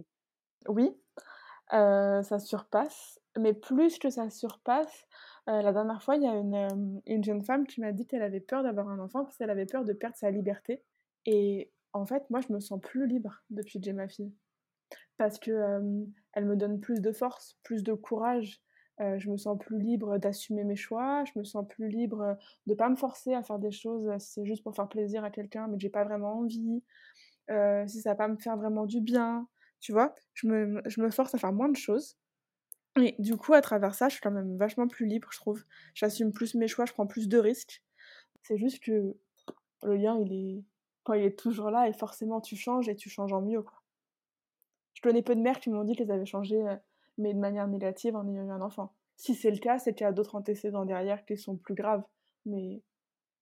Oui, 0.68 0.92
ça 1.72 2.40
surpasse, 2.40 3.20
mais 3.38 3.54
plus 3.54 4.00
que 4.00 4.10
ça 4.10 4.30
surpasse, 4.30 5.06
la 5.48 5.72
dernière 5.72 6.04
fois 6.04 6.18
il 6.18 6.24
y 6.24 6.28
a 6.28 6.36
une, 6.36 7.02
une 7.06 7.24
jeune 7.24 7.44
femme 7.44 7.66
qui 7.66 7.80
m'a 7.80 7.94
dit 7.94 8.06
qu'elle 8.06 8.24
avait 8.24 8.42
peur 8.42 8.64
d'avoir 8.64 8.90
un 8.90 9.00
enfant 9.00 9.24
parce 9.24 9.38
qu'elle 9.38 9.50
avait 9.50 9.66
peur 9.66 9.86
de 9.86 9.94
perdre 9.94 10.18
sa 10.18 10.30
liberté. 10.30 10.84
Et 11.26 11.72
en 11.94 12.06
fait, 12.06 12.30
moi 12.30 12.42
je 12.42 12.52
me 12.52 12.60
sens 12.60 12.82
plus 12.82 13.08
libre 13.08 13.44
depuis 13.50 13.80
que 13.80 13.86
j'ai 13.86 13.94
ma 13.94 14.10
fille 14.10 14.34
parce 15.18 15.40
que 15.40 16.06
elle 16.34 16.46
me 16.46 16.56
donne 16.56 16.80
plus 16.80 17.00
de 17.02 17.12
force, 17.12 17.58
plus 17.64 17.84
de 17.84 17.94
courage. 17.94 18.62
Je 19.00 19.30
me 19.30 19.38
sens 19.38 19.58
plus 19.58 19.80
libre 19.80 20.18
d'assumer 20.18 20.64
mes 20.64 20.76
choix, 20.76 21.24
je 21.26 21.40
me 21.40 21.44
sens 21.44 21.68
plus 21.68 21.90
libre 21.90 22.38
de 22.68 22.74
pas 22.74 22.90
me 22.90 22.96
forcer 22.96 23.34
à 23.34 23.42
faire 23.42 23.60
des 23.60 23.72
choses 23.72 24.10
si 24.20 24.34
c'est 24.34 24.46
juste 24.46 24.64
pour 24.64 24.76
faire 24.76 24.88
plaisir 24.88 25.24
à 25.24 25.32
quelqu'un 25.32 25.68
mais 25.68 25.78
que 25.78 25.82
j'ai 25.82 25.90
pas 25.90 26.04
vraiment 26.04 26.40
envie, 26.40 26.84
si 27.88 28.02
ça 28.02 28.12
va 28.12 28.16
pas 28.16 28.28
me 28.28 28.38
faire 28.38 28.56
vraiment 28.56 28.86
du 28.86 29.02
bien, 29.02 29.48
tu 29.84 29.92
vois, 29.92 30.16
je 30.34 30.48
me, 30.48 31.10
force 31.12 31.36
à 31.36 31.38
faire 31.38 31.52
moins 31.52 31.68
de 31.68 31.76
choses. 31.76 32.18
Et 33.02 33.16
du 33.20 33.36
coup, 33.36 33.54
à 33.54 33.62
travers 33.62 33.96
ça, 33.96 34.08
je 34.08 34.14
suis 34.14 34.22
quand 34.22 34.32
même 34.32 34.56
vachement 34.58 34.88
plus 34.88 35.06
libre, 35.06 35.28
je 35.32 35.38
trouve. 35.38 35.64
J'assume 35.94 36.32
plus 36.32 36.56
mes 36.56 36.68
choix, 36.68 36.86
je 36.86 36.94
prends 36.94 37.08
plus 37.08 37.28
de 37.28 37.38
risques. 37.38 37.84
C'est 38.44 38.58
juste 38.58 38.82
que 38.82 39.18
le 39.84 39.96
lien, 39.96 40.18
il 40.20 40.32
est 40.32 40.64
quand 41.04 41.14
il 41.14 41.24
est 41.26 41.38
toujours 41.38 41.70
là 41.70 41.90
et 41.90 41.94
forcément 41.94 42.40
tu 42.40 42.56
changes 42.56 42.88
et 42.88 42.96
tu 42.96 43.10
changes 43.10 43.34
en 43.34 43.42
mieux, 43.42 43.62
quoi. 43.62 43.82
Je 44.94 45.02
connais 45.02 45.22
peu 45.22 45.36
de 45.36 45.42
mères 45.42 45.60
qui 45.60 45.70
m'ont 45.70 45.84
dit 45.84 45.98
qu'elles 45.98 46.12
avaient 46.12 46.26
changé 46.26 46.64
mais 47.17 47.34
de 47.34 47.39
manière 47.39 47.67
négative 47.67 48.15
en 48.15 48.28
ayant 48.28 48.45
eu 48.45 48.52
un 48.52 48.62
enfant. 48.62 48.93
Si 49.15 49.36
c'est 49.36 49.52
le 49.52 49.58
cas, 49.58 49.80
c'est 49.80 49.93
qu'il 49.93 50.06
y 50.06 50.08
a 50.08 50.12
d'autres 50.12 50.36
antécédents 50.36 50.86
derrière 50.86 51.26
qui 51.26 51.38
sont 51.38 51.56
plus 51.56 51.76
graves, 51.76 52.04
mais 52.45 52.82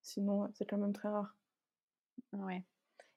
sinon, 0.02 0.50
c'est 0.54 0.66
quand 0.66 0.78
même 0.78 0.94
très 0.94 1.10
rare. 1.10 1.36
Ouais. 2.34 2.64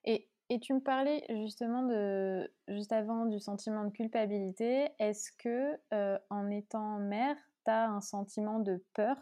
Et, 0.03 0.29
et 0.49 0.59
tu 0.59 0.73
me 0.73 0.79
parlais 0.79 1.25
justement 1.29 1.83
de, 1.83 2.51
juste 2.67 2.91
avant 2.91 3.25
du 3.25 3.39
sentiment 3.39 3.83
de 3.83 3.91
culpabilité. 3.91 4.89
Est-ce 4.99 5.31
que 5.37 5.79
euh, 5.93 6.17
en 6.29 6.49
étant 6.49 6.99
mère, 6.99 7.35
tu 7.65 7.71
as 7.71 7.89
un 7.89 8.01
sentiment 8.01 8.59
de 8.59 8.83
peur 8.93 9.17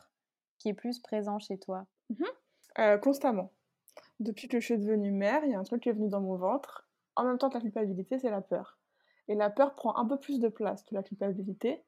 qui 0.60 0.70
est 0.70 0.74
plus 0.74 1.00
présent 1.00 1.40
chez 1.40 1.58
toi? 1.58 1.86
Mmh 2.10 2.24
euh, 2.80 2.98
Constamment. 2.98 3.52
Depuis 4.20 4.48
que 4.48 4.60
je 4.60 4.66
suis 4.66 4.78
devenue 4.78 5.12
mère, 5.12 5.44
il 5.46 5.52
y 5.52 5.56
a 5.56 5.60
un 5.60 5.64
truc 5.64 5.84
qui 5.84 5.90
est 5.90 5.94
venu 5.94 6.10
dans 6.10 6.22
mon 6.22 6.36
ventre. 6.36 6.88
En 7.16 7.24
même 7.24 7.38
temps 7.38 7.50
que 7.50 7.56
la 7.56 7.62
culpabilité, 7.62 8.20
c'est 8.20 8.30
la 8.30 8.42
peur. 8.42 8.80
Et 9.28 9.36
la 9.36 9.50
peur 9.50 9.76
prend 9.76 9.96
un 9.96 10.06
peu 10.06 10.20
plus 10.20 10.40
de 10.40 10.50
place 10.50 10.84
que 10.84 10.96
la 10.96 11.04
culpabilité. 11.04 11.84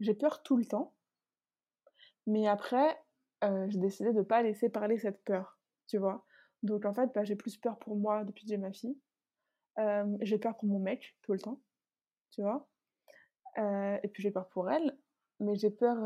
j'ai 0.00 0.14
peur 0.14 0.42
tout 0.42 0.56
le 0.56 0.64
temps. 0.64 0.94
Mais 2.26 2.46
après, 2.46 2.98
j'ai 3.42 3.78
décidé 3.78 4.12
de 4.12 4.18
ne 4.18 4.22
pas 4.22 4.42
laisser 4.42 4.68
parler 4.68 4.98
cette 4.98 5.22
peur, 5.24 5.58
tu 5.86 5.98
vois. 5.98 6.24
Donc 6.62 6.84
en 6.84 6.94
fait, 6.94 7.10
bah, 7.14 7.24
j'ai 7.24 7.36
plus 7.36 7.56
peur 7.56 7.78
pour 7.78 7.96
moi 7.96 8.24
depuis 8.24 8.44
que 8.44 8.50
j'ai 8.50 8.56
ma 8.56 8.72
fille. 8.72 8.98
j'ai 10.20 10.38
peur 10.38 10.56
pour 10.56 10.68
mon 10.68 10.78
mec 10.78 11.16
tout 11.22 11.32
le 11.32 11.38
temps, 11.38 11.60
tu 12.30 12.42
vois. 12.42 12.68
et 13.56 14.08
puis 14.12 14.22
j'ai 14.22 14.30
peur 14.30 14.48
pour 14.48 14.70
elle, 14.70 14.96
mais 15.40 15.54
j'ai 15.54 15.70
peur, 15.70 15.96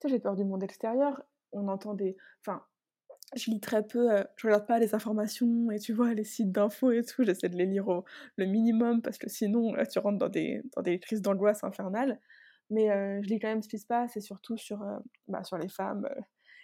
tu 0.00 0.08
j'ai 0.08 0.18
peur 0.18 0.36
du 0.36 0.44
monde 0.44 0.62
extérieur. 0.62 1.22
On 1.52 1.68
entend 1.68 1.94
des, 1.94 2.16
enfin, 2.40 2.64
je 3.34 3.50
lis 3.50 3.60
très 3.60 3.86
peu, 3.86 4.08
je 4.36 4.46
regarde 4.46 4.66
pas 4.66 4.78
les 4.78 4.94
informations 4.94 5.70
et 5.70 5.78
tu 5.78 5.92
vois 5.92 6.14
les 6.14 6.24
sites 6.24 6.52
d'infos 6.52 6.90
et 6.92 7.04
tout, 7.04 7.24
j'essaie 7.24 7.48
de 7.48 7.56
les 7.56 7.66
lire 7.66 7.88
au, 7.88 8.04
le 8.36 8.46
minimum 8.46 9.02
parce 9.02 9.18
que 9.18 9.28
sinon 9.28 9.74
tu 9.90 9.98
rentres 9.98 10.18
dans 10.18 10.28
des, 10.28 10.62
dans 10.76 10.82
des 10.82 10.98
crises 10.98 11.22
d'angoisse 11.22 11.64
infernales. 11.64 12.20
Mais 12.70 12.88
je 13.22 13.28
lis 13.28 13.38
quand 13.38 13.48
même 13.48 13.62
ce 13.62 13.68
qui 13.68 13.78
se 13.78 13.86
passe 13.86 14.16
et 14.16 14.20
surtout 14.20 14.56
sur, 14.56 14.82
bah, 15.28 15.44
sur 15.44 15.58
les 15.58 15.68
femmes 15.68 16.08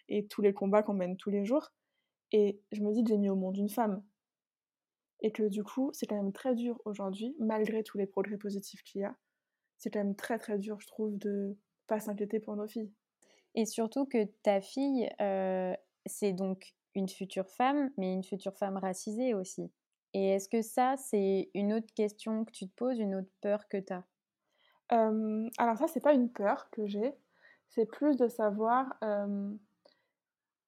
et 0.08 0.26
tous 0.26 0.42
les 0.42 0.52
combats 0.52 0.82
qu'on 0.82 0.94
mène 0.94 1.16
tous 1.16 1.30
les 1.30 1.44
jours. 1.44 1.72
Et 2.32 2.60
je 2.72 2.82
me 2.82 2.92
dis 2.92 3.02
que 3.02 3.10
j'ai 3.10 3.18
mis 3.18 3.30
au 3.30 3.36
monde 3.36 3.56
une 3.56 3.68
femme. 3.68 4.02
Et 5.20 5.32
que 5.32 5.42
du 5.48 5.64
coup, 5.64 5.90
c'est 5.92 6.06
quand 6.06 6.16
même 6.16 6.32
très 6.32 6.54
dur 6.54 6.80
aujourd'hui, 6.84 7.34
malgré 7.40 7.82
tous 7.82 7.98
les 7.98 8.06
progrès 8.06 8.36
positifs 8.36 8.82
qu'il 8.84 9.00
y 9.00 9.04
a. 9.04 9.16
C'est 9.76 9.90
quand 9.90 9.98
même 9.98 10.16
très 10.16 10.38
très 10.38 10.58
dur, 10.58 10.80
je 10.80 10.86
trouve, 10.86 11.18
de 11.18 11.56
pas 11.86 12.00
s'inquiéter 12.00 12.40
pour 12.40 12.56
nos 12.56 12.68
filles. 12.68 12.92
Et 13.54 13.64
surtout 13.64 14.06
que 14.06 14.24
ta 14.42 14.60
fille, 14.60 15.08
c'est 16.08 16.32
donc 16.32 16.74
une 16.94 17.08
future 17.08 17.48
femme, 17.48 17.90
mais 17.96 18.12
une 18.12 18.24
future 18.24 18.56
femme 18.56 18.76
racisée 18.76 19.34
aussi. 19.34 19.70
Et 20.14 20.30
est-ce 20.30 20.48
que 20.48 20.62
ça, 20.62 20.96
c'est 20.96 21.50
une 21.54 21.72
autre 21.72 21.92
question 21.94 22.44
que 22.44 22.50
tu 22.50 22.66
te 22.66 22.74
poses, 22.74 22.98
une 22.98 23.14
autre 23.14 23.30
peur 23.40 23.68
que 23.68 23.76
tu 23.76 23.92
as 23.92 24.04
Alors 24.90 25.76
ça, 25.76 25.86
c'est 25.86 26.00
pas 26.00 26.14
une 26.14 26.30
peur 26.30 26.70
que 26.70 26.86
j'ai, 26.86 27.14
c'est 27.68 27.86
plus 27.86 28.16
de 28.16 28.26
savoir 28.26 28.98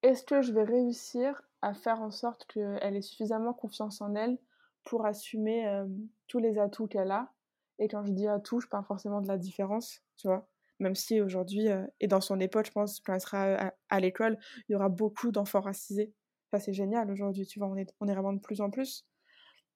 est-ce 0.03 0.23
que 0.23 0.41
je 0.41 0.51
vais 0.51 0.63
réussir 0.63 1.41
à 1.61 1.73
faire 1.73 2.01
en 2.01 2.11
sorte 2.11 2.45
qu'elle 2.45 2.95
ait 2.95 3.01
suffisamment 3.01 3.53
confiance 3.53 4.01
en 4.01 4.15
elle 4.15 4.37
pour 4.83 5.05
assumer 5.05 5.83
tous 6.27 6.39
les 6.39 6.57
atouts 6.59 6.87
qu'elle 6.87 7.11
a? 7.11 7.31
Et 7.79 7.87
quand 7.87 8.05
je 8.05 8.11
dis 8.11 8.27
atouts, 8.27 8.61
je 8.61 8.67
parle 8.67 8.85
forcément 8.85 9.21
de 9.21 9.27
la 9.27 9.37
différence, 9.37 10.01
tu 10.17 10.27
vois? 10.27 10.47
Même 10.81 10.95
si 10.95 11.21
aujourd'hui, 11.21 11.69
euh, 11.69 11.85
et 11.99 12.07
dans 12.07 12.21
son 12.21 12.39
époque, 12.39 12.65
je 12.65 12.71
pense, 12.71 12.99
quand 12.99 13.13
elle 13.13 13.21
sera 13.21 13.71
à, 13.89 13.99
l'école, 13.99 14.37
il 14.67 14.73
y 14.73 14.75
aura 14.75 14.89
beaucoup 14.89 15.31
d'enfants 15.31 15.61
racisés. 15.61 16.13
Ça, 16.51 16.59
c'est 16.59 16.73
génial 16.73 17.09
aujourd'hui, 17.11 17.45
tu 17.45 17.59
vois, 17.59 17.69
on 17.69 17.77
est, 17.77 17.93
on 17.99 18.07
est 18.07 18.13
vraiment 18.13 18.33
de 18.33 18.39
plus 18.39 18.61
en 18.61 18.69
plus. 18.69 19.05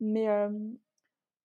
Mais 0.01 0.27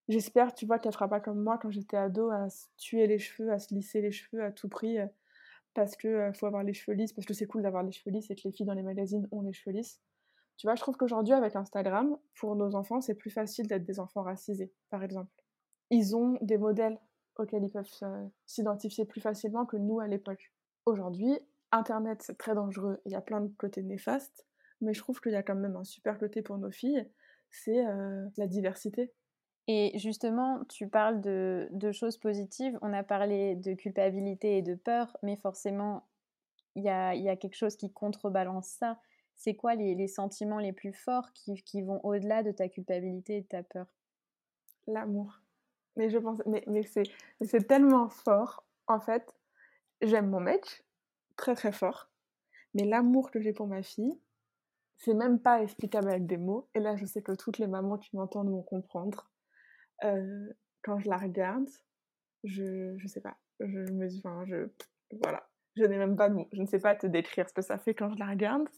j'espère, 0.09 0.55
tu 0.55 0.67
vois, 0.67 0.81
qu'elle 0.81 0.93
fera 0.93 1.09
pas 1.09 1.21
comme 1.21 1.41
moi 1.41 1.59
quand 1.59 1.71
j'étais 1.71 1.97
ado, 1.97 2.31
à 2.31 2.51
se 2.51 2.67
tuer 2.79 3.07
les 3.07 3.19
cheveux, 3.19 3.53
à 3.53 3.61
se 3.61 3.73
lisser 3.73 4.01
les 4.01 4.11
cheveux 4.11 4.43
à 4.43 4.51
tout 4.51 4.69
prix, 4.69 4.99
parce 5.75 5.95
que 5.95 6.33
faut 6.33 6.47
avoir 6.47 6.65
les 6.65 6.75
cheveux 6.75 6.97
lisses, 6.97 7.13
parce 7.13 7.27
que 7.27 7.35
c'est 7.35 7.47
cool 7.47 7.63
d'avoir 7.63 7.85
les 7.85 7.93
cheveux 7.93 8.11
lisses 8.11 8.31
et 8.31 8.35
que 8.35 8.43
les 8.45 8.53
filles 8.53 8.67
dans 8.67 8.75
les 8.75 8.83
magazines 8.83 9.29
ont 9.31 9.43
les 9.43 9.53
cheveux 9.53 9.77
lisses. 9.77 10.01
Tu 10.57 10.67
vois, 10.67 10.75
je 10.75 10.83
trouve 10.83 10.97
qu'aujourd'hui, 10.97 11.33
avec 11.33 11.57
Instagram, 11.57 12.19
pour 12.35 12.55
nos 12.55 12.75
enfants, 12.75 13.01
c'est 13.01 13.15
plus 13.15 13.31
facile 13.31 13.67
d'être 13.67 13.85
des 13.85 13.99
enfants 13.99 14.23
racisés, 14.23 14.73
par 14.91 15.03
exemple. 15.03 15.33
Ils 15.91 16.15
ont 16.15 16.37
des 16.43 16.59
modèles 16.59 16.99
auxquels 17.41 17.65
ils 17.65 17.71
peuvent 17.71 17.91
s'identifier 18.47 19.05
plus 19.05 19.21
facilement 19.21 19.67
que 19.67 19.77
nous 19.77 20.01
à 20.01 20.07
l'époque. 20.07 20.53
Aujourd'hui, 20.87 21.39
Internet, 21.73 22.23
c'est 22.23 22.39
très 22.39 22.55
dangereux, 22.55 23.01
il 23.05 23.13
y 23.13 23.17
a 23.17 23.21
plein 23.21 23.41
de 23.41 23.53
côtés 23.57 23.83
néfastes, 23.83 24.47
mais 24.81 24.95
je 24.95 25.01
trouve 25.01 25.21
qu'il 25.21 25.33
y 25.33 25.37
a 25.37 25.43
quand 25.43 25.55
même 25.55 25.77
un 25.77 25.85
super 25.85 26.19
côté 26.19 26.43
pour 26.43 26.59
nos 26.59 26.71
filles, 26.71 27.07
c'est 27.51 27.83
la 28.37 28.47
diversité. 28.47 29.13
Et 29.69 29.97
justement, 29.99 30.65
tu 30.69 30.89
parles 30.89 31.21
de, 31.21 31.93
choses 31.93 32.19
positives, 32.19 32.77
on 32.83 32.93
a 32.93 33.05
parlé 33.05 33.55
de 33.55 33.75
culpabilité 33.75 34.59
et 34.59 34.63
de 34.63 34.75
peur, 34.75 35.17
mais 35.23 35.37
forcément, 35.37 36.09
il 36.75 36.83
y 36.83 36.89
a, 36.89 37.37
quelque 37.37 37.55
chose 37.55 37.77
qui 37.77 37.93
contrebalance 37.93 38.67
ça. 38.67 38.99
C'est 39.37 39.55
quoi 39.55 39.75
les, 39.77 40.09
sentiments 40.09 40.59
les 40.59 40.73
plus 40.73 40.93
forts 40.93 41.33
qui 41.33 41.83
vont 41.83 42.01
au-delà 42.05 42.43
de 42.43 42.51
ta 42.51 42.69
culpabilité 42.69 43.37
et 43.37 43.41
de 43.43 43.47
ta 43.47 43.63
peur? 43.63 43.87
L'amour. 44.89 45.41
Mais 45.97 46.11
je 46.11 46.19
pense, 46.19 46.41
mais, 46.47 46.65
mais 46.67 46.83
c'est 46.83 47.67
tellement 47.67 48.09
fort. 48.09 48.65
En 48.87 49.01
fait, 49.01 49.35
j'aime 50.01 50.31
mon 50.31 50.41
mec, 50.41 50.85
très 51.37 51.55
très 51.55 51.73
fort. 51.73 52.11
Mais 52.75 52.85
l'amour 52.85 53.31
que 53.31 53.41
j'ai 53.41 53.53
pour 53.53 53.67
ma 53.67 53.83
fille, 53.83 54.21
c'est 54.97 55.15
même 55.15 55.41
pas 55.41 55.63
explicable 55.63 56.09
avec 56.09 56.27
des 56.27 56.37
mots. 56.37 56.69
Et 56.75 56.81
là, 56.81 56.97
je 56.97 57.07
sais 57.07 57.23
que 57.23 57.33
toutes 57.33 57.59
les 57.59 57.67
mamans 57.67 57.99
qui 57.99 58.15
m'entendent 58.17 58.51
vont 58.51 58.63
comprendre. 58.63 59.31
Euh, 60.05 60.49
quand 60.83 60.99
je 60.99 61.09
la 61.09 61.17
regarde, 61.17 61.69
je, 62.45 62.97
je 62.97 63.07
sais 63.09 63.21
pas, 63.21 63.37
je 63.61 63.79
me 63.93 64.07
dis, 64.07 64.23
enfin, 64.25 64.45
je, 64.47 64.69
voilà, 65.23 65.49
je 65.77 65.85
n'ai 65.85 65.99
même 65.99 66.17
pas 66.17 66.29
de 66.29 66.35
mots. 66.35 66.49
Je 66.53 66.61
ne 66.61 66.67
sais 66.67 66.79
pas 66.79 66.95
te 66.95 67.07
décrire 67.07 67.49
ce 67.49 67.55
que 67.55 67.63
ça 67.63 67.79
fait 67.79 67.95
quand 67.95 68.11
je 68.11 68.19
la 68.19 68.27
regarde. 68.27 68.69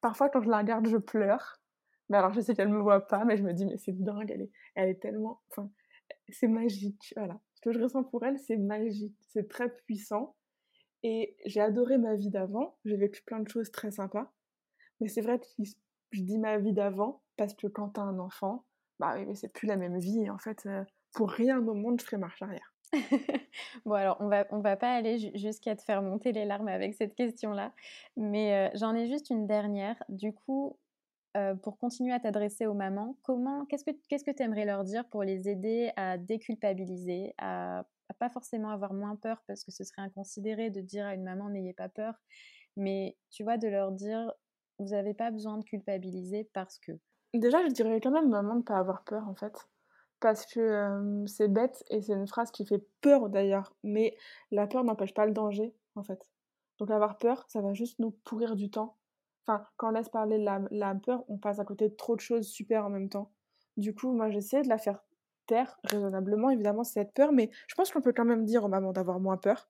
Parfois, 0.00 0.28
quand 0.28 0.42
je 0.42 0.50
la 0.50 0.58
regarde, 0.58 0.86
je 0.86 0.96
pleure. 0.96 1.60
Mais 2.08 2.18
alors, 2.18 2.32
je 2.32 2.40
sais 2.40 2.54
qu'elle 2.54 2.68
me 2.68 2.80
voit 2.80 3.06
pas, 3.06 3.24
mais 3.24 3.36
je 3.36 3.42
me 3.42 3.52
dis, 3.52 3.64
mais 3.64 3.78
c'est 3.78 3.92
dingue, 3.92 4.30
elle 4.30 4.42
est, 4.42 4.50
elle 4.74 4.88
est 4.88 5.00
tellement, 5.00 5.40
enfin, 5.50 5.70
c'est 6.32 6.48
magique. 6.48 7.12
Voilà. 7.16 7.40
Ce 7.54 7.60
que 7.60 7.72
je 7.72 7.80
ressens 7.80 8.04
pour 8.04 8.24
elle, 8.24 8.38
c'est 8.38 8.56
magique. 8.56 9.16
C'est 9.28 9.48
très 9.48 9.74
puissant. 9.86 10.36
Et 11.02 11.36
j'ai 11.46 11.60
adoré 11.60 11.98
ma 11.98 12.14
vie 12.14 12.30
d'avant. 12.30 12.76
J'ai 12.84 12.96
vécu 12.96 13.22
plein 13.22 13.40
de 13.40 13.48
choses 13.48 13.70
très 13.70 13.90
sympas. 13.90 14.32
Mais 15.00 15.08
c'est 15.08 15.20
vrai 15.20 15.38
que 15.38 15.46
je 16.12 16.22
dis 16.22 16.38
ma 16.38 16.58
vie 16.58 16.72
d'avant 16.72 17.22
parce 17.36 17.54
que 17.54 17.66
quand 17.66 17.90
t'as 17.90 18.02
un 18.02 18.18
enfant, 18.18 18.64
bah 18.98 19.16
c'est 19.34 19.52
plus 19.52 19.66
la 19.66 19.76
même 19.76 19.98
vie. 19.98 20.30
En 20.30 20.38
fait, 20.38 20.64
euh, 20.66 20.84
pour 21.12 21.30
rien 21.30 21.58
au 21.58 21.74
monde, 21.74 22.00
je 22.00 22.04
ferai 22.04 22.18
marche 22.18 22.40
arrière. 22.42 22.72
bon, 23.84 23.94
alors, 23.94 24.16
on 24.20 24.28
va, 24.28 24.46
on 24.50 24.60
va 24.60 24.76
pas 24.76 24.92
aller 24.92 25.32
jusqu'à 25.34 25.74
te 25.74 25.82
faire 25.82 26.02
monter 26.02 26.32
les 26.32 26.44
larmes 26.44 26.68
avec 26.68 26.94
cette 26.94 27.14
question-là. 27.14 27.72
Mais 28.16 28.54
euh, 28.54 28.70
j'en 28.74 28.94
ai 28.94 29.08
juste 29.08 29.30
une 29.30 29.46
dernière. 29.46 30.02
Du 30.08 30.32
coup, 30.32 30.78
euh, 31.36 31.54
pour 31.54 31.78
continuer 31.78 32.12
à 32.12 32.20
t'adresser 32.20 32.66
aux 32.66 32.74
mamans, 32.74 33.16
comment, 33.22 33.64
qu'est-ce 33.66 33.84
que 33.84 33.90
qu'est-ce 34.08 34.24
que 34.24 34.30
tu 34.30 34.42
aimerais 34.42 34.66
leur 34.66 34.84
dire 34.84 35.08
pour 35.08 35.22
les 35.22 35.48
aider 35.48 35.90
à 35.96 36.18
déculpabiliser, 36.18 37.34
à, 37.38 37.86
pas 38.18 38.28
forcément 38.28 38.68
avoir 38.68 38.92
moins 38.92 39.16
peur 39.16 39.42
parce 39.46 39.64
que 39.64 39.70
ce 39.70 39.84
serait 39.84 40.02
inconsidéré 40.02 40.68
de 40.68 40.82
dire 40.82 41.06
à 41.06 41.14
une 41.14 41.24
maman 41.24 41.48
n'ayez 41.48 41.72
pas 41.72 41.88
peur, 41.88 42.14
mais 42.76 43.16
tu 43.30 43.44
vois 43.44 43.56
de 43.56 43.66
leur 43.68 43.92
dire 43.92 44.30
vous 44.78 44.90
n'avez 44.90 45.14
pas 45.14 45.30
besoin 45.30 45.56
de 45.58 45.64
culpabiliser 45.64 46.50
parce 46.52 46.78
que. 46.78 46.92
Déjà, 47.32 47.64
je 47.66 47.72
dirais 47.72 48.00
quand 48.00 48.10
même 48.10 48.28
maman 48.28 48.56
de 48.56 48.62
pas 48.62 48.76
avoir 48.76 49.02
peur 49.04 49.26
en 49.26 49.34
fait. 49.34 49.54
Parce 50.20 50.44
que 50.44 51.24
c'est 51.26 51.48
bête 51.48 51.82
et 51.88 52.02
c'est 52.02 52.12
une 52.12 52.28
phrase 52.28 52.50
qui 52.50 52.66
fait 52.66 52.84
peur 53.00 53.28
d'ailleurs, 53.30 53.74
mais 53.82 54.16
la 54.50 54.66
peur 54.66 54.84
n'empêche 54.84 55.14
pas 55.14 55.26
le 55.26 55.32
danger 55.32 55.74
en 55.94 56.02
fait. 56.02 56.28
Donc 56.78 56.90
avoir 56.90 57.16
peur, 57.18 57.44
ça 57.48 57.60
va 57.60 57.72
juste 57.72 57.98
nous 57.98 58.10
pourrir 58.24 58.54
du 58.54 58.70
temps 58.70 58.96
Enfin, 59.46 59.66
quand 59.76 59.88
on 59.88 59.92
laisse 59.92 60.08
parler 60.08 60.38
la, 60.38 60.94
peur, 60.94 61.24
on 61.28 61.36
passe 61.36 61.58
à 61.58 61.64
côté 61.64 61.88
de 61.88 61.94
trop 61.94 62.14
de 62.14 62.20
choses 62.20 62.46
super 62.46 62.86
en 62.86 62.90
même 62.90 63.08
temps. 63.08 63.32
Du 63.76 63.94
coup, 63.94 64.12
moi, 64.12 64.30
j'essaie 64.30 64.62
de 64.62 64.68
la 64.68 64.78
faire 64.78 65.02
taire 65.46 65.78
raisonnablement, 65.84 66.50
évidemment, 66.50 66.84
cette 66.84 67.12
peur, 67.12 67.32
mais 67.32 67.50
je 67.66 67.74
pense 67.74 67.90
qu'on 67.90 68.00
peut 68.00 68.12
quand 68.12 68.24
même 68.24 68.44
dire 68.44 68.64
aux 68.64 68.68
mamans 68.68 68.92
d'avoir 68.92 69.18
moins 69.18 69.36
peur. 69.36 69.68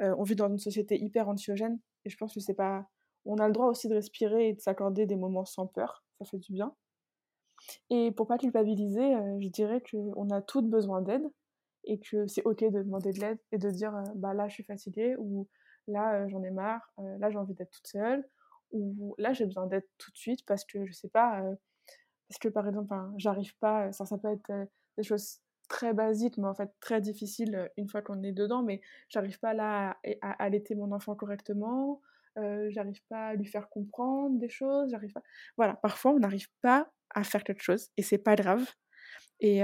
Euh, 0.00 0.14
on 0.18 0.22
vit 0.22 0.36
dans 0.36 0.48
une 0.48 0.58
société 0.58 1.02
hyper 1.02 1.28
anxiogène, 1.28 1.78
et 2.04 2.10
je 2.10 2.16
pense 2.16 2.34
que 2.34 2.40
c'est 2.40 2.54
pas. 2.54 2.86
On 3.24 3.36
a 3.38 3.46
le 3.46 3.52
droit 3.52 3.66
aussi 3.66 3.88
de 3.88 3.94
respirer 3.94 4.48
et 4.48 4.54
de 4.54 4.60
s'accorder 4.60 5.06
des 5.06 5.16
moments 5.16 5.44
sans 5.44 5.66
peur, 5.66 6.04
ça 6.18 6.24
fait 6.24 6.38
du 6.38 6.52
bien. 6.52 6.74
Et 7.90 8.10
pour 8.12 8.26
pas 8.26 8.38
culpabiliser, 8.38 9.14
euh, 9.14 9.38
je 9.40 9.48
dirais 9.48 9.82
qu'on 9.82 10.30
a 10.30 10.42
toutes 10.42 10.68
besoin 10.68 11.00
d'aide, 11.00 11.30
et 11.84 11.98
que 12.00 12.26
c'est 12.26 12.42
ok 12.44 12.64
de 12.64 12.82
demander 12.82 13.12
de 13.12 13.20
l'aide 13.20 13.38
et 13.52 13.58
de 13.58 13.70
dire 13.70 13.96
euh, 13.96 14.02
bah 14.16 14.34
là 14.34 14.48
je 14.48 14.54
suis 14.54 14.64
fatiguée, 14.64 15.16
ou 15.18 15.48
là 15.86 16.28
j'en 16.28 16.42
ai 16.42 16.50
marre, 16.50 16.92
là 16.98 17.30
j'ai 17.30 17.38
envie 17.38 17.54
d'être 17.54 17.70
toute 17.70 17.86
seule, 17.86 18.28
là 19.18 19.32
j'ai 19.32 19.46
besoin 19.46 19.66
d'aide 19.66 19.86
tout 19.98 20.10
de 20.10 20.16
suite 20.16 20.44
parce 20.46 20.64
que 20.64 20.86
je 20.86 20.92
sais 20.92 21.08
pas, 21.08 21.42
parce 22.28 22.38
que 22.38 22.48
par 22.48 22.68
exemple, 22.68 22.94
j'arrive 23.16 23.56
pas, 23.58 23.92
ça, 23.92 24.06
ça 24.06 24.18
peut 24.18 24.32
être 24.32 24.52
des 24.96 25.02
choses 25.02 25.40
très 25.68 25.94
basiques, 25.94 26.38
mais 26.38 26.48
en 26.48 26.54
fait 26.54 26.70
très 26.80 27.00
difficiles 27.00 27.70
une 27.76 27.88
fois 27.88 28.02
qu'on 28.02 28.22
est 28.22 28.32
dedans, 28.32 28.62
mais 28.62 28.80
j'arrive 29.08 29.38
pas 29.38 29.54
là 29.54 29.96
à, 30.22 30.44
allaiter 30.44 30.74
mon 30.74 30.92
enfant 30.92 31.14
correctement, 31.14 32.00
j'arrive 32.36 33.02
pas 33.08 33.28
à 33.28 33.34
lui 33.34 33.46
faire 33.46 33.68
comprendre 33.68 34.38
des 34.38 34.48
choses, 34.48 34.90
j'arrive 34.90 35.12
pas. 35.12 35.22
Voilà, 35.56 35.74
parfois 35.76 36.12
on 36.12 36.18
n'arrive 36.18 36.48
pas 36.62 36.90
à 37.10 37.24
faire 37.24 37.44
quelque 37.44 37.62
chose 37.62 37.90
et 37.96 38.02
c'est 38.02 38.18
pas 38.18 38.36
grave. 38.36 38.64
Et 39.40 39.62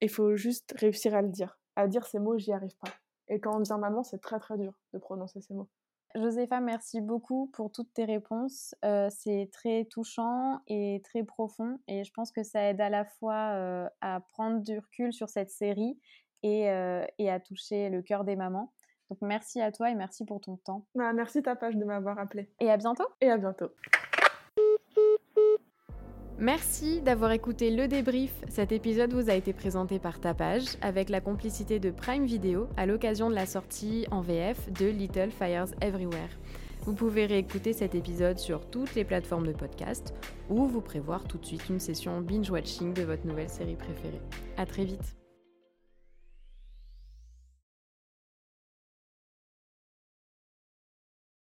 il 0.00 0.10
faut 0.10 0.36
juste 0.36 0.74
réussir 0.78 1.14
à 1.14 1.22
le 1.22 1.28
dire. 1.28 1.58
À 1.76 1.86
dire 1.86 2.06
ces 2.06 2.18
mots, 2.18 2.38
j'y 2.38 2.52
arrive 2.52 2.76
pas. 2.78 2.90
Et 3.28 3.40
quand 3.40 3.56
on 3.56 3.60
devient 3.60 3.78
maman, 3.80 4.02
c'est 4.02 4.18
très 4.18 4.38
très 4.40 4.58
dur 4.58 4.72
de 4.92 4.98
prononcer 4.98 5.40
ces 5.40 5.54
mots. 5.54 5.68
Josépha, 6.16 6.60
merci 6.60 7.00
beaucoup 7.00 7.48
pour 7.52 7.70
toutes 7.70 7.92
tes 7.94 8.04
réponses. 8.04 8.74
Euh, 8.84 9.08
c'est 9.10 9.48
très 9.52 9.84
touchant 9.84 10.60
et 10.66 11.00
très 11.04 11.22
profond 11.22 11.78
et 11.86 12.02
je 12.04 12.12
pense 12.12 12.32
que 12.32 12.42
ça 12.42 12.62
aide 12.64 12.80
à 12.80 12.90
la 12.90 13.04
fois 13.04 13.52
euh, 13.54 13.88
à 14.00 14.20
prendre 14.20 14.60
du 14.60 14.76
recul 14.76 15.12
sur 15.12 15.28
cette 15.28 15.50
série 15.50 15.98
et, 16.42 16.68
euh, 16.70 17.04
et, 17.18 17.30
à 17.30 17.38
toucher 17.38 17.90
le 17.90 18.02
cœur 18.02 18.24
des 18.24 18.34
mamans. 18.34 18.72
Donc 19.08 19.18
merci 19.22 19.60
à 19.60 19.70
toi 19.70 19.90
et 19.90 19.94
merci 19.94 20.24
pour 20.24 20.40
ton 20.40 20.56
temps. 20.56 20.86
Bah, 20.94 21.12
merci 21.12 21.42
ta 21.42 21.54
page 21.54 21.76
de 21.76 21.84
m'avoir 21.84 22.18
appelé. 22.18 22.48
Et 22.60 22.70
à 22.70 22.76
bientôt. 22.76 23.06
Et 23.20 23.30
à 23.30 23.36
bientôt. 23.36 23.70
Merci 26.40 27.02
d'avoir 27.02 27.32
écouté 27.32 27.70
le 27.70 27.86
débrief. 27.86 28.32
Cet 28.48 28.72
épisode 28.72 29.12
vous 29.12 29.28
a 29.28 29.34
été 29.34 29.52
présenté 29.52 29.98
par 29.98 30.20
Tapage 30.20 30.64
avec 30.80 31.10
la 31.10 31.20
complicité 31.20 31.78
de 31.78 31.90
Prime 31.90 32.24
Video 32.24 32.66
à 32.78 32.86
l'occasion 32.86 33.28
de 33.28 33.34
la 33.34 33.44
sortie 33.44 34.06
en 34.10 34.22
VF 34.22 34.72
de 34.72 34.86
Little 34.86 35.30
Fires 35.30 35.66
Everywhere. 35.82 36.30
Vous 36.86 36.94
pouvez 36.94 37.26
réécouter 37.26 37.74
cet 37.74 37.94
épisode 37.94 38.38
sur 38.38 38.64
toutes 38.70 38.94
les 38.94 39.04
plateformes 39.04 39.46
de 39.46 39.52
podcast 39.52 40.14
ou 40.48 40.64
vous 40.64 40.80
prévoir 40.80 41.24
tout 41.24 41.36
de 41.36 41.44
suite 41.44 41.68
une 41.68 41.78
session 41.78 42.22
binge-watching 42.22 42.94
de 42.94 43.02
votre 43.02 43.26
nouvelle 43.26 43.50
série 43.50 43.76
préférée. 43.76 44.22
A 44.56 44.64
très 44.64 44.86
vite 44.86 45.19